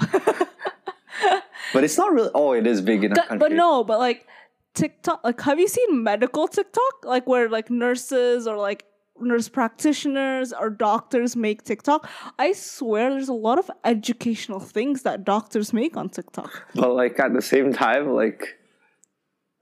but 1.73 1.85
it's 1.85 1.97
not 1.97 2.13
really. 2.13 2.31
Oh, 2.35 2.53
it 2.53 2.67
is 2.67 2.81
big 2.81 3.05
in 3.05 3.13
our 3.13 3.17
but, 3.17 3.29
country. 3.29 3.49
but 3.49 3.53
no, 3.55 3.85
but 3.85 3.99
like 3.99 4.27
TikTok 4.75 5.23
like 5.25 5.41
have 5.43 5.59
you 5.59 5.69
seen 5.69 6.03
medical 6.03 6.49
TikTok? 6.49 7.05
Like 7.05 7.27
where 7.27 7.49
like 7.49 7.71
nurses 7.71 8.47
or 8.47 8.57
like 8.57 8.85
nurse 9.21 9.49
practitioners 9.49 10.53
or 10.53 10.71
doctors 10.71 11.37
make 11.37 11.63
TikTok. 11.63 12.09
I 12.39 12.53
swear 12.53 13.11
there's 13.11 13.29
a 13.29 13.33
lot 13.35 13.59
of 13.59 13.71
educational 13.85 14.61
things 14.61 15.03
that 15.03 15.25
doctors 15.25 15.73
make 15.73 15.97
on 15.97 16.09
TikTok. 16.09 16.51
But 16.75 16.91
like 16.95 17.19
at 17.21 17.33
the 17.33 17.43
same 17.43 17.73
time, 17.73 18.13
like 18.13 18.59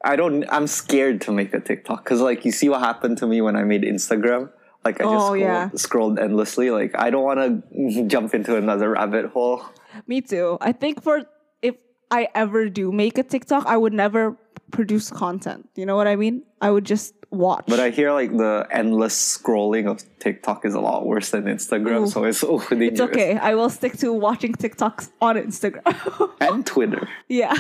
I 0.05 0.17
don't. 0.17 0.45
I'm 0.51 0.67
scared 0.67 1.21
to 1.23 1.33
make 1.33 1.55
a 1.55 1.61
TikTok 1.61 2.05
because 2.05 2.21
like 2.21 2.45
you 2.45 2.53
see 2.53 2.69
what 2.69 2.81
happened 2.81 3.19
to 3.19 3.27
me 3.27 3.41
when 3.41 3.57
I 3.57 3.63
made 3.65 3.83
Instagram. 3.83 4.51
Like 4.85 5.01
I 5.01 5.05
just 5.05 5.15
Oh, 5.15 5.19
scrolled, 5.29 5.39
yeah. 5.41 5.71
scrolled 5.77 6.19
endlessly. 6.19 6.71
Like 6.71 6.99
I 6.99 7.11
don't 7.11 7.23
want 7.25 7.39
to 7.73 8.05
jump 8.09 8.35
into 8.35 8.57
another 8.57 8.91
rabbit 8.91 9.27
hole. 9.27 9.65
Me 10.07 10.21
too. 10.21 10.59
I 10.61 10.73
think 10.73 11.03
for 11.03 11.23
if 11.63 11.77
I 12.11 12.29
ever 12.35 12.69
do 12.69 12.91
make 12.91 13.17
a 13.19 13.23
TikTok, 13.23 13.67
I 13.67 13.77
would 13.77 13.93
never 13.93 14.37
produce 14.73 15.11
content. 15.11 15.69
You 15.77 15.87
know 15.87 15.95
what 15.97 16.09
I 16.09 16.17
mean? 16.17 16.43
I 16.61 16.71
would 16.71 16.85
just 16.85 17.15
watch. 17.31 17.65
But 17.69 17.79
I 17.79 17.91
hear 17.91 18.11
like 18.13 18.33
the 18.37 18.67
endless 18.73 19.15
scrolling 19.39 19.87
of 19.89 20.03
TikTok 20.19 20.65
is 20.65 20.75
a 20.75 20.81
lot 20.81 21.07
worse 21.07 21.31
than 21.31 21.45
Instagram, 21.45 22.03
Ooh. 22.03 22.07
so 22.11 22.25
it's 22.25 22.39
so 22.39 22.59
dangerous. 22.59 22.91
it's 22.93 23.01
okay. 23.01 23.37
I 23.39 23.55
will 23.55 23.71
stick 23.71 23.97
to 23.99 24.13
watching 24.13 24.53
TikToks 24.55 25.11
on 25.21 25.37
Instagram. 25.37 26.31
And 26.41 26.67
Twitter. 26.67 27.09
yeah. 27.29 27.55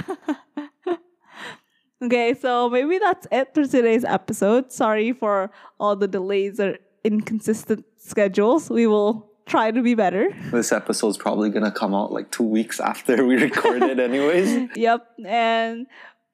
Okay, 2.02 2.34
so 2.34 2.68
maybe 2.68 2.98
that's 2.98 3.26
it 3.30 3.54
for 3.54 3.64
today's 3.64 4.04
episode. 4.04 4.72
Sorry 4.72 5.12
for 5.12 5.50
all 5.78 5.96
the 5.96 6.08
delays 6.08 6.58
or 6.60 6.78
inconsistent 7.04 7.84
schedules. 7.96 8.68
We 8.68 8.86
will 8.86 9.30
try 9.46 9.70
to 9.70 9.82
be 9.82 9.94
better. 9.94 10.30
This 10.50 10.72
episode's 10.72 11.16
probably 11.16 11.50
gonna 11.50 11.72
come 11.72 11.94
out 11.94 12.12
like 12.12 12.30
two 12.30 12.44
weeks 12.44 12.80
after 12.80 13.24
we 13.24 13.36
record 13.42 13.82
it, 13.82 13.98
anyways. 13.98 14.70
Yep. 14.76 15.06
And 15.24 15.86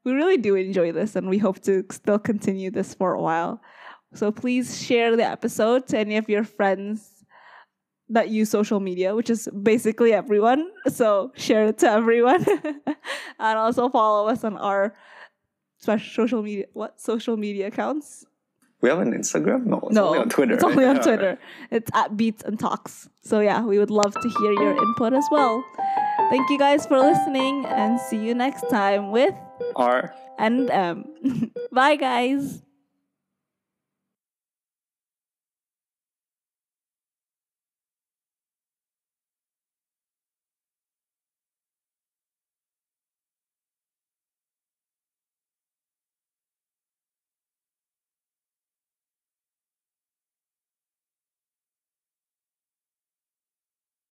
we 0.04 0.12
really 0.12 0.36
do 0.36 0.54
enjoy 0.54 0.92
this 0.92 1.16
and 1.16 1.28
we 1.28 1.38
hope 1.38 1.60
to 1.62 1.84
still 1.90 2.18
continue 2.18 2.70
this 2.70 2.94
for 2.94 3.14
a 3.14 3.20
while. 3.20 3.60
So 4.14 4.32
please 4.32 4.82
share 4.82 5.16
the 5.16 5.24
episode 5.24 5.86
to 5.88 5.98
any 5.98 6.16
of 6.16 6.28
your 6.28 6.44
friends 6.44 7.24
that 8.08 8.30
use 8.30 8.48
social 8.48 8.80
media, 8.80 9.14
which 9.14 9.28
is 9.28 9.48
basically 9.62 10.14
everyone. 10.14 10.70
So 10.88 11.32
share 11.36 11.66
it 11.66 11.78
to 11.78 11.90
everyone. 11.90 12.44
and 13.38 13.58
also 13.58 13.90
follow 13.90 14.28
us 14.28 14.44
on 14.44 14.56
our 14.56 14.94
social 15.78 16.42
media 16.42 16.66
what 16.72 17.00
social 17.00 17.36
media 17.36 17.68
accounts? 17.68 18.24
We 18.80 18.88
have 18.90 19.00
an 19.00 19.12
Instagram? 19.12 19.66
No, 19.66 19.80
it's 19.84 19.94
no, 19.94 20.06
only 20.06 20.18
on 20.20 20.28
Twitter. 20.28 20.54
It's 20.54 20.62
only 20.62 20.84
on 20.84 21.02
Twitter. 21.02 21.36
It's 21.70 21.90
at 21.94 22.16
Beats 22.16 22.44
and 22.44 22.60
Talks. 22.60 23.08
So 23.22 23.40
yeah, 23.40 23.62
we 23.64 23.78
would 23.78 23.90
love 23.90 24.14
to 24.14 24.28
hear 24.38 24.52
your 24.52 24.76
input 24.76 25.12
as 25.14 25.24
well. 25.32 25.64
Thank 26.30 26.48
you 26.50 26.58
guys 26.58 26.86
for 26.86 26.98
listening 26.98 27.64
and 27.66 27.98
see 28.00 28.18
you 28.18 28.34
next 28.34 28.68
time 28.70 29.10
with 29.10 29.34
R. 29.74 30.14
and 30.38 30.70
um 30.70 31.04
bye 31.72 31.96
guys 31.96 32.62